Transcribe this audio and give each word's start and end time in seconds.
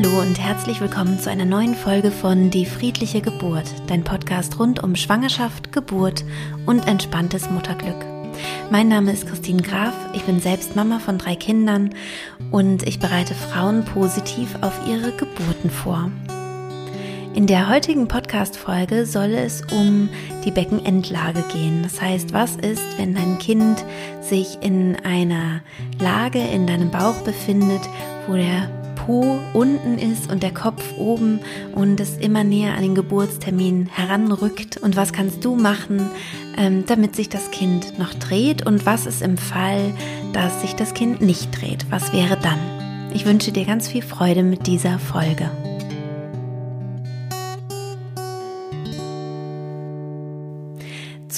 Hallo 0.00 0.20
und 0.20 0.38
herzlich 0.38 0.80
willkommen 0.80 1.18
zu 1.18 1.28
einer 1.28 1.44
neuen 1.44 1.74
Folge 1.74 2.12
von 2.12 2.50
Die 2.50 2.66
friedliche 2.66 3.20
Geburt, 3.20 3.64
dein 3.88 4.04
Podcast 4.04 4.56
rund 4.60 4.80
um 4.80 4.94
Schwangerschaft, 4.94 5.72
Geburt 5.72 6.24
und 6.66 6.86
entspanntes 6.86 7.50
Mutterglück. 7.50 8.06
Mein 8.70 8.86
Name 8.86 9.10
ist 9.10 9.26
Christine 9.26 9.60
Graf, 9.60 9.94
ich 10.14 10.22
bin 10.22 10.38
selbst 10.38 10.76
Mama 10.76 11.00
von 11.00 11.18
drei 11.18 11.34
Kindern 11.34 11.90
und 12.52 12.86
ich 12.86 13.00
bereite 13.00 13.34
Frauen 13.34 13.84
positiv 13.86 14.54
auf 14.60 14.80
ihre 14.86 15.10
Geburten 15.16 15.68
vor. 15.68 16.12
In 17.34 17.48
der 17.48 17.68
heutigen 17.68 18.06
Podcast-Folge 18.06 19.04
soll 19.04 19.34
es 19.34 19.62
um 19.72 20.08
die 20.44 20.52
Beckenendlage 20.52 21.42
gehen. 21.52 21.82
Das 21.82 22.00
heißt, 22.00 22.32
was 22.32 22.54
ist, 22.54 22.84
wenn 22.98 23.16
dein 23.16 23.38
Kind 23.38 23.84
sich 24.20 24.58
in 24.60 24.96
einer 25.04 25.60
Lage 25.98 26.38
in 26.38 26.68
deinem 26.68 26.92
Bauch 26.92 27.16
befindet, 27.24 27.82
wo 28.28 28.34
der 28.34 28.77
Po 29.08 29.40
unten 29.54 29.96
ist 29.98 30.30
und 30.30 30.42
der 30.42 30.52
Kopf 30.52 30.82
oben 30.98 31.40
und 31.74 31.98
es 31.98 32.18
immer 32.18 32.44
näher 32.44 32.74
an 32.74 32.82
den 32.82 32.94
Geburtstermin 32.94 33.86
heranrückt. 33.86 34.76
Und 34.76 34.96
was 34.96 35.14
kannst 35.14 35.46
du 35.46 35.56
machen, 35.56 36.10
ähm, 36.58 36.84
damit 36.86 37.16
sich 37.16 37.30
das 37.30 37.50
Kind 37.50 37.98
noch 37.98 38.12
dreht? 38.12 38.66
Und 38.66 38.84
was 38.84 39.06
ist 39.06 39.22
im 39.22 39.38
Fall, 39.38 39.94
dass 40.34 40.60
sich 40.60 40.74
das 40.74 40.92
Kind 40.92 41.22
nicht 41.22 41.58
dreht? 41.58 41.86
Was 41.88 42.12
wäre 42.12 42.36
dann? 42.36 42.58
Ich 43.14 43.24
wünsche 43.24 43.50
dir 43.50 43.64
ganz 43.64 43.88
viel 43.88 44.02
Freude 44.02 44.42
mit 44.42 44.66
dieser 44.66 44.98
Folge. 44.98 45.50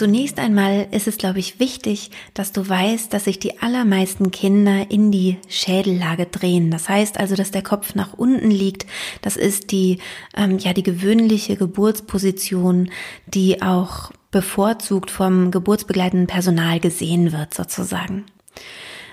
Zunächst 0.01 0.39
einmal 0.39 0.89
ist 0.93 1.07
es, 1.07 1.19
glaube 1.19 1.41
ich, 1.41 1.61
wichtig, 1.61 2.11
dass 2.33 2.53
du 2.53 2.67
weißt, 2.67 3.13
dass 3.13 3.25
sich 3.25 3.39
die 3.39 3.61
allermeisten 3.61 4.31
Kinder 4.31 4.91
in 4.91 5.13
die 5.13 5.37
Schädellage 5.47 6.25
drehen. 6.25 6.71
Das 6.71 6.89
heißt 6.89 7.21
also, 7.21 7.35
dass 7.35 7.51
der 7.51 7.61
Kopf 7.61 7.95
nach 7.95 8.15
unten 8.15 8.51
liegt. 8.51 8.87
Das 9.21 9.37
ist 9.37 9.73
die, 9.73 9.99
ähm, 10.35 10.57
ja, 10.57 10.73
die 10.73 10.83
gewöhnliche 10.83 11.57
Geburtsposition, 11.57 12.91
die 13.27 13.61
auch 13.61 14.11
bevorzugt 14.31 15.11
vom 15.11 15.51
geburtsbegleitenden 15.51 16.29
Personal 16.29 16.81
gesehen 16.81 17.33
wird, 17.33 17.53
sozusagen. 17.53 18.25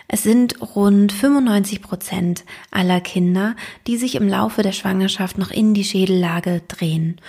Es 0.07 0.23
sind 0.23 0.61
rund 0.73 1.11
95 1.11 1.81
Prozent 1.81 2.45
aller 2.71 3.01
Kinder, 3.01 3.57
die 3.87 3.97
sich 3.97 4.15
im 4.15 4.29
Laufe 4.29 4.63
der 4.63 4.71
Schwangerschaft 4.71 5.37
noch 5.37 5.51
in 5.51 5.73
die 5.73 5.83
Schädellage 5.83 6.61
drehen. 6.69 7.19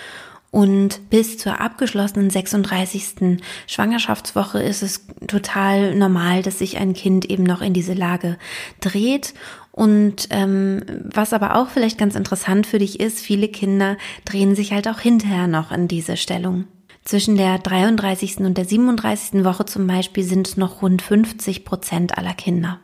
Und 0.50 1.10
bis 1.10 1.36
zur 1.36 1.60
abgeschlossenen 1.60 2.30
36. 2.30 3.38
Schwangerschaftswoche 3.66 4.62
ist 4.62 4.82
es 4.82 5.06
total 5.26 5.94
normal, 5.94 6.42
dass 6.42 6.58
sich 6.58 6.78
ein 6.78 6.94
Kind 6.94 7.26
eben 7.26 7.42
noch 7.42 7.60
in 7.60 7.74
diese 7.74 7.92
Lage 7.92 8.38
dreht. 8.80 9.34
Und 9.72 10.28
ähm, 10.30 10.80
was 11.04 11.32
aber 11.32 11.54
auch 11.54 11.68
vielleicht 11.68 11.98
ganz 11.98 12.14
interessant 12.16 12.66
für 12.66 12.78
dich 12.78 12.98
ist, 12.98 13.20
viele 13.20 13.48
Kinder 13.48 13.96
drehen 14.24 14.56
sich 14.56 14.72
halt 14.72 14.88
auch 14.88 15.00
hinterher 15.00 15.46
noch 15.46 15.70
in 15.70 15.86
diese 15.86 16.16
Stellung. 16.16 16.64
Zwischen 17.04 17.36
der 17.36 17.58
33. 17.58 18.38
und 18.38 18.58
der 18.58 18.64
37. 18.64 19.44
Woche 19.44 19.66
zum 19.66 19.86
Beispiel 19.86 20.24
sind 20.24 20.48
es 20.48 20.56
noch 20.56 20.82
rund 20.82 21.00
50 21.00 21.64
Prozent 21.64 22.18
aller 22.18 22.34
Kinder. 22.34 22.80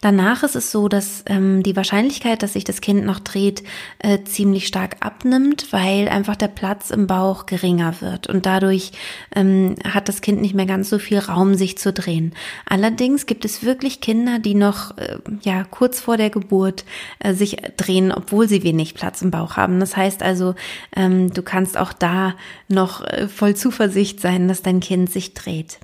Danach 0.00 0.42
ist 0.42 0.54
es 0.54 0.70
so, 0.70 0.88
dass 0.88 1.24
ähm, 1.26 1.62
die 1.62 1.76
Wahrscheinlichkeit, 1.76 2.42
dass 2.42 2.52
sich 2.52 2.64
das 2.64 2.82
Kind 2.82 3.06
noch 3.06 3.20
dreht, 3.20 3.62
äh, 4.00 4.22
ziemlich 4.22 4.66
stark 4.66 4.96
abnimmt, 5.00 5.72
weil 5.72 6.08
einfach 6.10 6.36
der 6.36 6.48
Platz 6.48 6.90
im 6.90 7.06
Bauch 7.06 7.46
geringer 7.46 8.02
wird 8.02 8.26
und 8.26 8.44
dadurch 8.44 8.92
ähm, 9.34 9.76
hat 9.82 10.10
das 10.10 10.20
Kind 10.20 10.42
nicht 10.42 10.54
mehr 10.54 10.66
ganz 10.66 10.90
so 10.90 10.98
viel 10.98 11.18
Raum, 11.18 11.54
sich 11.54 11.78
zu 11.78 11.90
drehen. 11.90 12.34
Allerdings 12.66 13.24
gibt 13.24 13.46
es 13.46 13.62
wirklich 13.62 14.02
Kinder, 14.02 14.38
die 14.38 14.54
noch 14.54 14.98
äh, 14.98 15.16
ja 15.40 15.64
kurz 15.64 16.00
vor 16.00 16.18
der 16.18 16.28
Geburt 16.28 16.84
äh, 17.20 17.32
sich 17.32 17.56
drehen, 17.78 18.12
obwohl 18.12 18.46
sie 18.46 18.62
wenig 18.62 18.92
Platz 18.92 19.22
im 19.22 19.30
Bauch 19.30 19.56
haben. 19.56 19.80
Das 19.80 19.96
heißt 19.96 20.22
also, 20.22 20.54
ähm, 20.94 21.32
du 21.32 21.42
kannst 21.42 21.78
auch 21.78 21.94
da 21.94 22.34
noch 22.68 23.02
äh, 23.04 23.26
voll 23.26 23.56
Zuversicht 23.56 24.20
sein, 24.20 24.48
dass 24.48 24.60
dein 24.60 24.80
Kind 24.80 25.10
sich 25.10 25.32
dreht. 25.32 25.78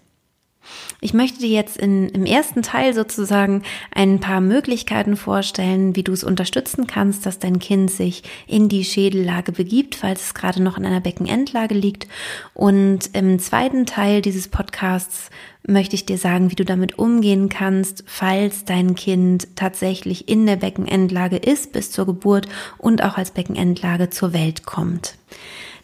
Ich 1.01 1.15
möchte 1.15 1.39
dir 1.39 1.49
jetzt 1.49 1.77
in, 1.79 2.09
im 2.11 2.27
ersten 2.27 2.63
Teil 2.63 2.93
sozusagen 2.93 3.63
ein 3.91 4.21
paar 4.21 4.41
Möglichkeiten 4.41 5.17
vorstellen, 5.17 5.97
wie 5.97 6.03
du 6.03 6.13
es 6.13 6.25
unterstützen 6.25 6.87
kannst, 6.87 7.25
dass 7.25 7.39
dein 7.39 7.59
Kind 7.59 7.91
sich 7.91 8.23
in 8.47 8.69
die 8.69 8.85
Schädellage 8.85 9.53
begibt, 9.53 9.95
falls 9.95 10.27
es 10.27 10.35
gerade 10.35 10.63
noch 10.63 10.77
in 10.77 10.85
einer 10.85 11.01
Beckenendlage 11.01 11.75
liegt. 11.75 12.07
Und 12.53 13.11
im 13.15 13.39
zweiten 13.39 13.87
Teil 13.87 14.21
dieses 14.21 14.49
Podcasts 14.49 15.31
möchte 15.67 15.95
ich 15.95 16.07
dir 16.07 16.19
sagen, 16.19 16.51
wie 16.51 16.57
du 16.57 16.65
damit 16.65 16.99
umgehen 16.99 17.49
kannst, 17.49 18.05
falls 18.07 18.65
dein 18.65 18.95
Kind 18.95 19.49
tatsächlich 19.57 20.29
in 20.29 20.47
der 20.47 20.57
Beckenendlage 20.57 21.37
ist 21.37 21.73
bis 21.73 21.91
zur 21.91 22.07
Geburt 22.07 22.47
und 22.79 23.03
auch 23.03 23.17
als 23.17 23.31
Beckenendlage 23.31 24.11
zur 24.11 24.33
Welt 24.33 24.67
kommt. 24.67 25.17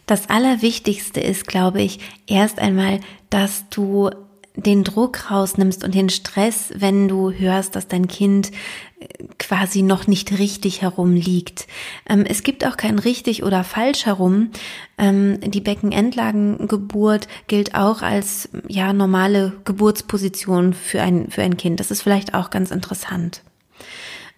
Das 0.05 0.29
Allerwichtigste 0.29 1.19
ist, 1.19 1.47
glaube 1.47 1.81
ich, 1.81 1.99
erst 2.27 2.59
einmal, 2.59 3.01
dass 3.29 3.65
du 3.69 4.09
den 4.57 4.83
Druck 4.83 5.29
rausnimmst 5.29 5.83
und 5.83 5.93
den 5.93 6.09
Stress, 6.09 6.73
wenn 6.75 7.07
du 7.07 7.31
hörst, 7.31 7.75
dass 7.75 7.87
dein 7.87 8.07
Kind 8.07 8.51
äh, 8.99 9.05
quasi 9.37 9.83
noch 9.83 10.07
nicht 10.07 10.37
richtig 10.39 10.81
herum 10.81 11.13
liegt. 11.13 11.67
Ähm, 12.09 12.25
es 12.27 12.43
gibt 12.43 12.65
auch 12.65 12.75
kein 12.75 12.97
richtig 12.97 13.43
oder 13.43 13.63
falsch 13.63 14.07
herum. 14.07 14.49
Ähm, 14.97 15.39
die 15.41 15.61
Beckenendlagengeburt 15.61 17.27
gilt 17.47 17.75
auch 17.75 18.01
als 18.01 18.49
ja 18.67 18.93
normale 18.93 19.53
Geburtsposition 19.63 20.73
für 20.73 21.01
ein 21.01 21.29
für 21.29 21.43
ein 21.43 21.55
Kind. 21.55 21.79
Das 21.79 21.91
ist 21.91 22.01
vielleicht 22.01 22.33
auch 22.33 22.49
ganz 22.49 22.71
interessant. 22.71 23.43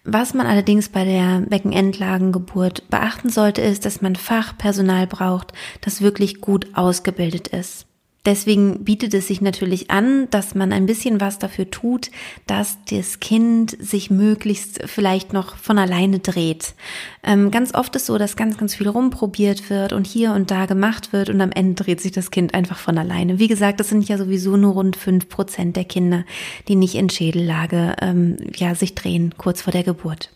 Was 0.04 0.34
man 0.34 0.46
allerdings 0.46 0.88
bei 0.88 1.04
der 1.04 1.40
Beckenendlagengeburt 1.40 2.88
beachten 2.90 3.30
sollte, 3.30 3.60
ist, 3.62 3.84
dass 3.84 4.00
man 4.00 4.16
Fachpersonal 4.16 5.06
braucht, 5.06 5.52
das 5.82 6.00
wirklich 6.00 6.40
gut 6.40 6.68
ausgebildet 6.74 7.48
ist. 7.48 7.86
Deswegen 8.26 8.84
bietet 8.84 9.14
es 9.14 9.28
sich 9.28 9.40
natürlich 9.40 9.90
an, 9.90 10.28
dass 10.30 10.54
man 10.54 10.72
ein 10.72 10.84
bisschen 10.84 11.22
was 11.22 11.38
dafür 11.38 11.70
tut, 11.70 12.10
dass 12.46 12.76
das 12.90 13.18
Kind 13.18 13.74
sich 13.80 14.10
möglichst 14.10 14.82
vielleicht 14.84 15.32
noch 15.32 15.56
von 15.56 15.78
alleine 15.78 16.18
dreht. 16.18 16.74
Ähm, 17.22 17.50
ganz 17.50 17.74
oft 17.74 17.96
ist 17.96 18.04
so, 18.04 18.18
dass 18.18 18.36
ganz, 18.36 18.58
ganz 18.58 18.74
viel 18.74 18.88
rumprobiert 18.88 19.70
wird 19.70 19.94
und 19.94 20.06
hier 20.06 20.32
und 20.32 20.50
da 20.50 20.66
gemacht 20.66 21.14
wird 21.14 21.30
und 21.30 21.40
am 21.40 21.50
Ende 21.50 21.82
dreht 21.82 22.02
sich 22.02 22.12
das 22.12 22.30
Kind 22.30 22.52
einfach 22.52 22.78
von 22.78 22.98
alleine. 22.98 23.38
Wie 23.38 23.48
gesagt, 23.48 23.80
das 23.80 23.88
sind 23.88 24.06
ja 24.06 24.18
sowieso 24.18 24.58
nur 24.58 24.74
rund 24.74 24.96
fünf 24.96 25.30
Prozent 25.30 25.76
der 25.76 25.84
Kinder, 25.84 26.24
die 26.68 26.76
nicht 26.76 26.96
in 26.96 27.08
Schädellage 27.08 27.96
ähm, 28.02 28.36
ja, 28.54 28.74
sich 28.74 28.94
drehen 28.94 29.34
kurz 29.38 29.62
vor 29.62 29.72
der 29.72 29.82
Geburt. 29.84 30.30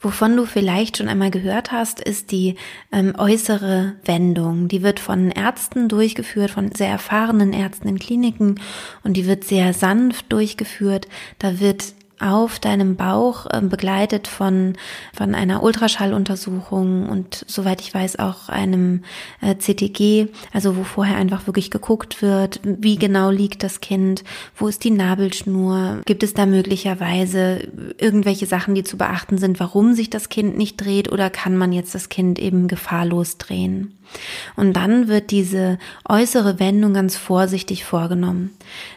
Wovon 0.00 0.36
du 0.36 0.46
vielleicht 0.46 0.96
schon 0.96 1.08
einmal 1.08 1.30
gehört 1.30 1.72
hast, 1.72 2.00
ist 2.00 2.32
die 2.32 2.56
ähm, 2.90 3.14
äußere 3.16 3.94
Wendung. 4.04 4.68
Die 4.68 4.82
wird 4.82 5.00
von 5.00 5.30
Ärzten 5.30 5.88
durchgeführt, 5.88 6.50
von 6.50 6.72
sehr 6.72 6.88
erfahrenen 6.88 7.52
Ärzten 7.52 7.88
in 7.88 7.98
Kliniken 7.98 8.60
und 9.04 9.16
die 9.16 9.26
wird 9.26 9.44
sehr 9.44 9.72
sanft 9.72 10.32
durchgeführt. 10.32 11.08
Da 11.38 11.60
wird 11.60 11.94
auf 12.22 12.58
deinem 12.58 12.96
Bauch 12.96 13.46
äh, 13.46 13.60
begleitet 13.60 14.28
von, 14.28 14.74
von 15.12 15.34
einer 15.34 15.62
Ultraschalluntersuchung 15.62 17.08
und 17.08 17.44
soweit 17.48 17.80
ich 17.80 17.92
weiß 17.92 18.18
auch 18.18 18.48
einem 18.48 19.02
äh, 19.40 19.56
CTG, 19.56 20.28
also 20.52 20.76
wo 20.76 20.84
vorher 20.84 21.16
einfach 21.16 21.46
wirklich 21.46 21.70
geguckt 21.70 22.22
wird, 22.22 22.60
wie 22.62 22.96
genau 22.96 23.30
liegt 23.30 23.62
das 23.62 23.80
Kind, 23.80 24.24
wo 24.56 24.68
ist 24.68 24.84
die 24.84 24.90
Nabelschnur, 24.90 26.02
gibt 26.04 26.22
es 26.22 26.34
da 26.34 26.46
möglicherweise 26.46 27.68
irgendwelche 27.98 28.46
Sachen, 28.46 28.74
die 28.74 28.84
zu 28.84 28.96
beachten 28.96 29.38
sind, 29.38 29.60
warum 29.60 29.94
sich 29.94 30.10
das 30.10 30.28
Kind 30.28 30.56
nicht 30.56 30.80
dreht 30.80 31.10
oder 31.10 31.30
kann 31.30 31.56
man 31.56 31.72
jetzt 31.72 31.94
das 31.94 32.08
Kind 32.08 32.38
eben 32.38 32.68
gefahrlos 32.68 33.38
drehen. 33.38 33.98
Und 34.56 34.74
dann 34.74 35.08
wird 35.08 35.30
diese 35.30 35.78
äußere 36.08 36.58
Wendung 36.58 36.94
ganz 36.94 37.16
vorsichtig 37.16 37.84
vorgenommen. 37.84 38.50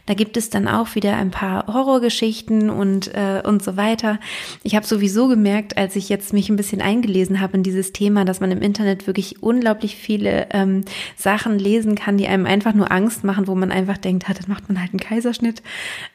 Da 0.06 0.14
gibt 0.14 0.38
es 0.38 0.50
dann 0.50 0.68
auch 0.68 0.96
wieder 0.96 1.16
ein 1.16 1.32
paar 1.32 1.68
Horrorgeschichten 1.68 2.70
und, 2.70 3.14
äh, 3.14 3.42
und 3.44 3.64
so 3.64 3.76
weiter. 3.76 4.20
Ich 4.64 4.76
habe 4.76 4.86
sowieso 4.86 5.28
gemerkt, 5.28 5.78
als 5.78 5.96
ich 5.96 6.10
jetzt 6.10 6.34
mich 6.34 6.50
ein 6.50 6.56
bisschen 6.56 6.82
eingelesen 6.82 7.42
habe 7.42 7.58
in 7.58 7.64
dieses 7.64 7.92
Thema, 7.92 8.26
dass 8.26 8.40
man 8.40 8.52
im 8.52 8.62
Internet 8.62 9.08
wirklich 9.08 9.42
unglaublich 9.42 9.96
viele 9.96 10.48
ähm, 10.52 10.86
Sachen 11.16 11.58
lesen 11.58 11.96
kann, 11.96 12.18
die 12.18 12.28
einem 12.28 12.46
einfach 12.46 12.74
nur 12.74 12.92
Angst 12.92 13.24
machen, 13.24 13.48
wo 13.48 13.56
man 13.56 13.72
einfach 13.72 13.98
denkt, 13.98 14.26
ah, 14.30 14.34
dann 14.34 14.50
macht 14.50 14.70
man 14.70 14.80
halt 14.80 14.92
einen 14.92 15.00
Kaiserschnitt. 15.00 15.64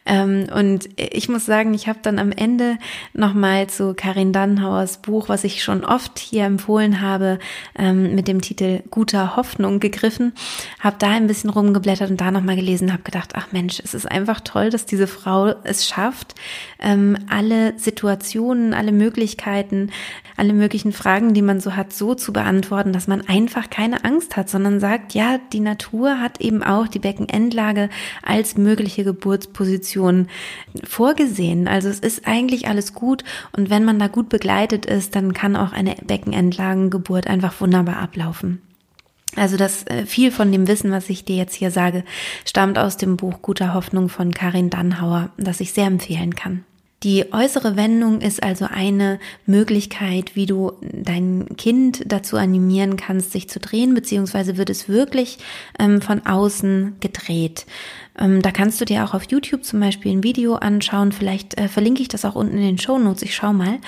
Ähm, 0.06 0.46
und 0.54 0.88
ich 0.96 1.28
muss 1.28 1.46
sagen, 1.46 1.74
ich 1.74 1.88
habe 1.88 1.98
dann 2.02 2.18
am 2.18 2.32
Ende 2.32 2.78
nochmal 3.12 3.68
zu 3.68 3.94
Karin 3.94 4.32
Dannhauers 4.32 4.98
Buch, 4.98 5.28
was 5.28 5.44
ich 5.44 5.64
schon 5.64 5.84
oft 5.84 6.18
hier 6.18 6.44
empfohlen 6.44 7.00
habe, 7.00 7.38
ähm, 7.76 8.14
mit 8.14 8.28
dem 8.28 8.40
Titel 8.40 8.82
guter 8.90 9.36
Hoffnung 9.36 9.80
gegriffen, 9.80 10.32
habe 10.80 10.96
da 10.98 11.10
ein 11.10 11.26
bisschen 11.26 11.50
rumgeblättert 11.50 12.10
und 12.10 12.20
da 12.20 12.30
nochmal 12.30 12.56
gelesen, 12.56 12.92
habe 12.92 13.02
gedacht, 13.02 13.32
ach 13.34 13.52
Mensch, 13.52 13.80
es 13.82 13.94
ist 13.94 14.10
einfach 14.10 14.40
toll, 14.40 14.70
dass 14.70 14.86
diese 14.86 15.06
Frau 15.06 15.54
es 15.64 15.88
schafft, 15.88 16.34
ähm, 16.78 17.16
alle 17.28 17.78
Situationen, 17.78 18.74
alle 18.74 18.92
Möglichkeiten, 18.92 19.90
alle 20.36 20.52
möglichen 20.52 20.92
Fragen, 20.92 21.34
die 21.34 21.42
man 21.42 21.60
so 21.60 21.76
hat, 21.76 21.92
so 21.92 22.14
zu 22.14 22.32
beantworten, 22.32 22.92
dass 22.92 23.06
man 23.06 23.20
einfach 23.28 23.70
keine 23.70 24.04
Angst 24.04 24.36
hat, 24.36 24.48
sondern 24.48 24.80
sagt, 24.80 25.14
ja, 25.14 25.38
die 25.52 25.60
Natur 25.60 26.18
hat 26.18 26.40
eben 26.40 26.62
auch 26.62 26.88
die 26.88 26.98
Beckenendlage 26.98 27.90
als 28.22 28.56
mögliche 28.56 29.04
Geburtsposition 29.04 30.28
vorgesehen. 30.84 31.68
Also 31.68 31.88
es 31.88 32.00
ist 32.00 32.26
eigentlich 32.26 32.68
alles 32.68 32.94
gut 32.94 33.24
und 33.52 33.70
wenn 33.70 33.84
man 33.84 33.98
da 33.98 34.08
gut 34.08 34.28
begleitet 34.28 34.86
ist, 34.86 35.14
dann 35.14 35.32
kann 35.32 35.56
auch 35.56 35.72
eine 35.72 35.94
Beckenendlagengeburt 36.06 37.26
einfach 37.26 37.60
wunderbar 37.60 37.98
ablaufen. 37.98 38.62
Also 39.36 39.56
das 39.56 39.86
äh, 39.86 40.06
viel 40.06 40.32
von 40.32 40.50
dem 40.50 40.66
Wissen, 40.66 40.90
was 40.90 41.08
ich 41.08 41.24
dir 41.24 41.36
jetzt 41.36 41.54
hier 41.54 41.70
sage, 41.70 42.04
stammt 42.44 42.78
aus 42.78 42.96
dem 42.96 43.16
Buch 43.16 43.42
Guter 43.42 43.74
Hoffnung 43.74 44.08
von 44.08 44.34
Karin 44.34 44.70
Dannhauer, 44.70 45.30
das 45.36 45.60
ich 45.60 45.72
sehr 45.72 45.86
empfehlen 45.86 46.34
kann. 46.34 46.64
Die 47.02 47.32
äußere 47.32 47.76
Wendung 47.76 48.20
ist 48.20 48.42
also 48.42 48.66
eine 48.70 49.20
Möglichkeit, 49.46 50.36
wie 50.36 50.44
du 50.44 50.72
dein 50.82 51.46
Kind 51.56 52.02
dazu 52.04 52.36
animieren 52.36 52.98
kannst, 52.98 53.32
sich 53.32 53.48
zu 53.48 53.58
drehen, 53.58 53.94
beziehungsweise 53.94 54.58
wird 54.58 54.68
es 54.68 54.86
wirklich 54.86 55.38
ähm, 55.78 56.02
von 56.02 56.26
außen 56.26 56.96
gedreht. 57.00 57.64
Ähm, 58.18 58.42
da 58.42 58.50
kannst 58.50 58.80
du 58.80 58.84
dir 58.84 59.04
auch 59.04 59.14
auf 59.14 59.30
YouTube 59.30 59.64
zum 59.64 59.80
Beispiel 59.80 60.12
ein 60.12 60.22
Video 60.22 60.56
anschauen. 60.56 61.12
Vielleicht 61.12 61.58
äh, 61.58 61.68
verlinke 61.68 62.02
ich 62.02 62.08
das 62.08 62.24
auch 62.24 62.34
unten 62.34 62.58
in 62.58 62.64
den 62.64 62.78
Show 62.78 62.98
Notes. 62.98 63.22
Ich 63.22 63.34
schau 63.34 63.52
mal, 63.52 63.78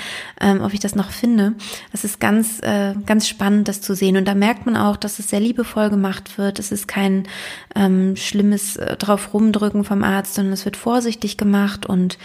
ähm, 0.40 0.62
ob 0.62 0.72
ich 0.72 0.80
das 0.80 0.94
noch 0.94 1.10
finde. 1.10 1.54
Es 1.92 2.04
ist 2.04 2.18
ganz, 2.18 2.60
äh, 2.62 2.94
ganz 3.04 3.28
spannend, 3.28 3.68
das 3.68 3.82
zu 3.82 3.94
sehen. 3.94 4.16
Und 4.16 4.26
da 4.26 4.34
merkt 4.34 4.64
man 4.64 4.76
auch, 4.76 4.96
dass 4.96 5.18
es 5.18 5.28
sehr 5.28 5.40
liebevoll 5.40 5.90
gemacht 5.90 6.38
wird. 6.38 6.58
Es 6.58 6.72
ist 6.72 6.88
kein 6.88 7.24
ähm, 7.74 8.16
schlimmes 8.16 8.76
äh, 8.76 8.96
drauf 8.96 9.34
rumdrücken 9.34 9.84
vom 9.84 10.02
Arzt, 10.02 10.34
sondern 10.34 10.54
es 10.54 10.64
wird 10.64 10.76
vorsichtig 10.76 11.36
gemacht 11.36 11.84
und 11.84 12.16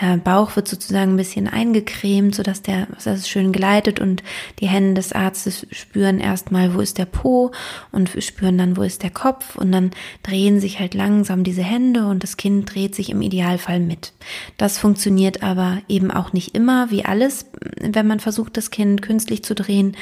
der 0.00 0.18
Bauch 0.18 0.35
wird 0.36 0.68
sozusagen 0.68 1.12
ein 1.12 1.16
bisschen 1.16 1.48
eingecremt, 1.48 2.34
sodass 2.34 2.62
der, 2.62 2.86
dass 2.86 3.06
es 3.06 3.28
schön 3.28 3.52
gleitet 3.52 4.00
und 4.00 4.22
die 4.60 4.68
Hände 4.68 4.94
des 4.94 5.12
Arztes 5.12 5.66
spüren 5.70 6.20
erstmal, 6.20 6.74
wo 6.74 6.80
ist 6.80 6.98
der 6.98 7.06
Po 7.06 7.52
und 7.92 8.10
spüren 8.18 8.58
dann, 8.58 8.76
wo 8.76 8.82
ist 8.82 9.02
der 9.02 9.10
Kopf 9.10 9.56
und 9.56 9.72
dann 9.72 9.92
drehen 10.22 10.60
sich 10.60 10.78
halt 10.78 10.94
langsam 10.94 11.42
diese 11.42 11.62
Hände 11.62 12.06
und 12.06 12.22
das 12.22 12.36
Kind 12.36 12.74
dreht 12.74 12.94
sich 12.94 13.10
im 13.10 13.22
Idealfall 13.22 13.80
mit. 13.80 14.12
Das 14.58 14.78
funktioniert 14.78 15.42
aber 15.42 15.78
eben 15.88 16.10
auch 16.10 16.32
nicht 16.32 16.54
immer, 16.54 16.90
wie 16.90 17.04
alles, 17.04 17.46
wenn 17.80 18.06
man 18.06 18.20
versucht, 18.20 18.56
das 18.56 18.70
Kind 18.70 19.02
künstlich 19.02 19.42
zu 19.42 19.54
drehen. 19.54 19.96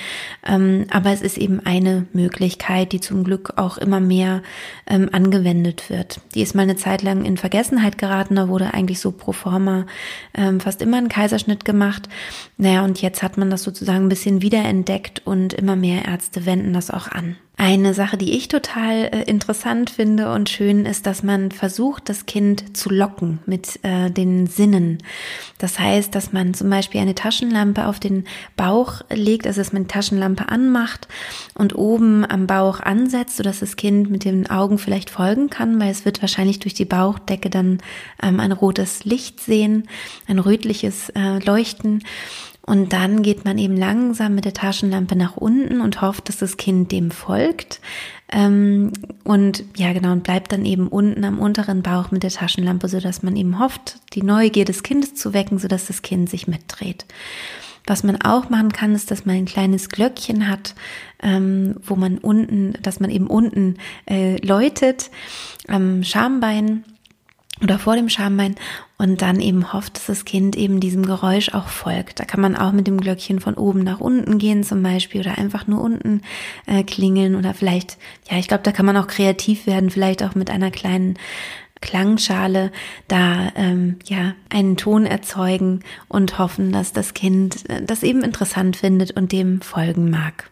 Ähm, 0.47 0.87
aber 0.91 1.11
es 1.11 1.23
ist 1.23 1.39
eben 1.39 1.61
eine 1.61 2.07
Möglichkeit, 2.13 2.93
die 2.93 3.01
zum 3.01 3.25
Glück 3.25 3.55
auch 3.57 3.79
immer 3.79 4.01
mehr 4.01 4.43
ähm, 4.87 5.09
angewendet 5.13 5.91
wird. 5.91 6.21
Die 6.35 6.43
ist 6.43 6.55
mal 6.55 6.63
eine 6.63 6.77
Zeit 6.77 7.03
lang 7.03 7.25
in 7.25 7.37
Vergessenheit 7.37 7.99
geraten, 7.99 8.37
da 8.37 8.49
wurde 8.49 8.75
eigentlich 8.75 9.01
so 9.01 9.13
pro 9.13 9.33
forma 9.33 9.87
ähm, 10.35 10.61
fast 10.61 10.83
immer 10.83 10.97
ein 10.97 11.09
Kaiserschnitt 11.09 11.65
gemacht. 11.65 12.09
Naja, 12.57 12.85
und 12.85 13.03
jetzt 13.03 13.23
hat 13.23 13.37
man 13.37 13.51
das 13.51 13.63
sozusagen 13.63 14.07
ein 14.07 14.09
bisschen 14.09 14.43
wiederentdeckt 14.43 15.23
und 15.27 15.53
immer 15.53 15.77
mehr 15.77 16.05
Ärzte 16.05 16.47
wenden 16.47 16.73
das 16.73 16.91
auch 16.91 17.09
an. 17.09 17.37
Eine 17.57 17.95
Sache, 17.95 18.17
die 18.17 18.33
ich 18.33 18.49
total 18.49 19.05
äh, 19.05 19.23
interessant 19.23 19.89
finde 19.89 20.33
und 20.33 20.51
schön 20.51 20.87
ist, 20.87 21.07
dass 21.07 21.23
man 21.23 21.53
versucht, 21.53 22.09
das 22.09 22.27
Kind 22.27 22.77
zu 22.77 22.91
locken 22.91 23.39
mit 23.47 23.79
äh, 23.85 24.11
den 24.11 24.49
Sinnen. 24.49 24.99
Das 25.59 25.79
heißt, 25.79 26.13
dass 26.17 26.33
man 26.33 26.55
zum 26.55 26.69
Beispiel 26.69 27.01
eine 27.01 27.15
Taschenlampe 27.15 27.87
auf 27.87 28.01
den 28.01 28.25
Bauch 28.57 29.03
legt, 29.09 29.47
also 29.47 29.61
dass 29.61 29.73
man 29.73 29.83
die 29.83 29.89
Taschenlampe 29.89 30.49
anmacht 30.49 31.07
und 31.55 31.77
oben 31.77 32.29
am 32.29 32.49
Bauch 32.49 32.81
ansetzt, 32.81 33.37
sodass 33.37 33.61
das 33.61 33.77
Kind 33.77 34.11
mit 34.11 34.25
den 34.25 34.51
Augen 34.51 34.79
vielleicht 34.79 35.09
folgen 35.09 35.49
kann, 35.49 35.81
weil 35.81 35.93
es 35.93 36.05
wird 36.05 36.23
wahrscheinlich 36.23 36.59
durch 36.59 36.75
die 36.75 36.85
Bauchdecke 36.85 37.51
dann 37.51 37.79
ähm, 38.21 38.41
ein 38.41 38.51
rotes 38.51 39.05
Licht 39.05 39.39
sehen, 39.39 39.89
ein 40.27 40.41
rötliches 40.41 41.11
äh, 41.11 41.39
Leuchten. 41.39 42.03
Und 42.67 42.95
dann 42.95 43.23
geht 43.23 43.45
man 43.45 43.59
eben 43.59 43.77
langsam 43.77 44.35
mit 44.35 44.47
der 44.47 44.55
Taschenlampe 44.55 45.17
nach 45.17 45.37
unten 45.37 45.81
und 45.83 46.01
hofft, 46.01 46.29
dass 46.29 46.39
das 46.39 46.57
Kind 46.57 46.93
dem 46.93 47.11
folgt. 47.11 47.81
Ähm, 48.33 48.93
und 49.23 49.65
ja, 49.77 49.93
genau, 49.93 50.13
und 50.13 50.25
bleibt 50.25 50.51
dann 50.53 50.65
eben 50.65 50.89
unten 50.89 51.25
am 51.25 51.39
unteren 51.39 51.83
Bauch 51.83 52.11
mit 52.11 52.23
der 52.23 52.31
Taschenlampe, 52.31 52.89
so 52.89 53.01
dass 53.01 53.23
man 53.23 53.37
eben 53.37 53.59
hofft, 53.59 53.99
die 54.15 54.23
Neugier 54.23 54.65
des 54.65 54.83
Kindes 54.83 55.15
zu 55.15 55.35
wecken, 55.35 55.59
so 55.59 55.69
dass 55.69 55.87
das 55.87 56.01
Kind 56.01 56.31
sich 56.31 56.49
mitdreht. 56.49 57.05
Was 57.87 58.03
man 58.03 58.23
auch 58.23 58.49
machen 58.49 58.73
kann, 58.73 58.95
ist, 58.95 59.11
dass 59.11 59.27
man 59.27 59.37
ein 59.37 59.45
kleines 59.45 59.91
Glöckchen 59.91 60.49
hat, 60.49 60.75
ähm, 61.23 61.77
wo 61.83 61.97
man 61.97 62.17
unten, 62.17 62.79
dass 62.81 62.99
man 62.99 63.11
eben 63.11 63.27
unten 63.27 63.77
äh, 64.09 64.37
läutet 64.45 65.11
am 65.69 66.03
Schambein 66.03 66.85
oder 67.63 67.79
vor 67.79 67.95
dem 67.95 68.09
Schambein 68.09 68.57
und 68.99 69.23
dann 69.23 69.41
eben 69.41 69.73
hofft, 69.73 69.97
dass 69.97 70.07
das 70.07 70.25
Kind 70.25 70.57
eben 70.57 70.81
diesem 70.81 71.07
Geräusch 71.07 71.51
auch 71.55 71.69
folgt. 71.69 72.19
Da 72.19 72.25
kann 72.25 72.41
man 72.41 72.57
auch 72.57 72.73
mit 72.73 72.87
dem 72.87 73.01
Glöckchen 73.01 73.41
von 73.41 73.55
oben 73.55 73.85
nach 73.85 74.01
unten 74.01 74.39
gehen 74.39 74.65
zum 74.65 74.83
Beispiel 74.83 75.21
oder 75.21 75.39
einfach 75.39 75.67
nur 75.67 75.81
unten 75.81 76.23
äh, 76.67 76.83
klingeln 76.83 77.37
oder 77.37 77.55
vielleicht, 77.55 77.97
ja, 78.31 78.39
ich 78.39 78.49
glaube, 78.49 78.65
da 78.65 78.73
kann 78.73 78.87
man 78.87 78.97
auch 78.97 79.07
kreativ 79.07 79.67
werden, 79.67 79.91
vielleicht 79.91 80.23
auch 80.23 80.35
mit 80.35 80.51
einer 80.51 80.71
kleinen 80.71 81.17
Klangschale 81.81 82.73
da 83.09 83.53
ähm, 83.57 83.97
ja 84.07 84.35
einen 84.49 84.77
Ton 84.77 85.05
erzeugen 85.07 85.81
und 86.09 86.39
hoffen, 86.39 86.73
dass 86.73 86.93
das 86.93 87.15
Kind 87.15 87.69
äh, 87.69 87.83
das 87.83 88.03
eben 88.03 88.23
interessant 88.23 88.77
findet 88.77 89.13
und 89.13 89.33
dem 89.33 89.61
folgen 89.61 90.11
mag. 90.11 90.51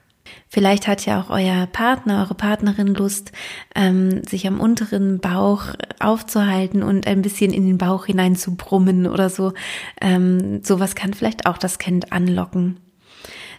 Vielleicht 0.55 0.87
hat 0.87 1.07
ja 1.07 1.19
auch 1.19 1.31
euer 1.31 1.67
Partner, 1.67 2.21
eure 2.21 2.35
Partnerin 2.35 2.89
Lust, 2.89 3.33
ähm, 3.75 4.23
sich 4.23 4.47
am 4.47 4.61
unteren 4.61 5.19
Bauch 5.19 5.69
aufzuhalten 5.99 6.83
und 6.83 7.07
ein 7.07 7.23
bisschen 7.23 7.55
in 7.55 7.67
den 7.67 7.79
Bauch 7.79 8.05
hinein 8.05 8.37
zu 8.37 8.55
brummen 8.55 9.07
oder 9.07 9.31
so. 9.31 9.55
Ähm, 9.99 10.63
sowas 10.63 10.95
kann 10.95 11.15
vielleicht 11.15 11.47
auch 11.47 11.57
das 11.57 11.79
Kind 11.79 12.13
anlocken. 12.13 12.77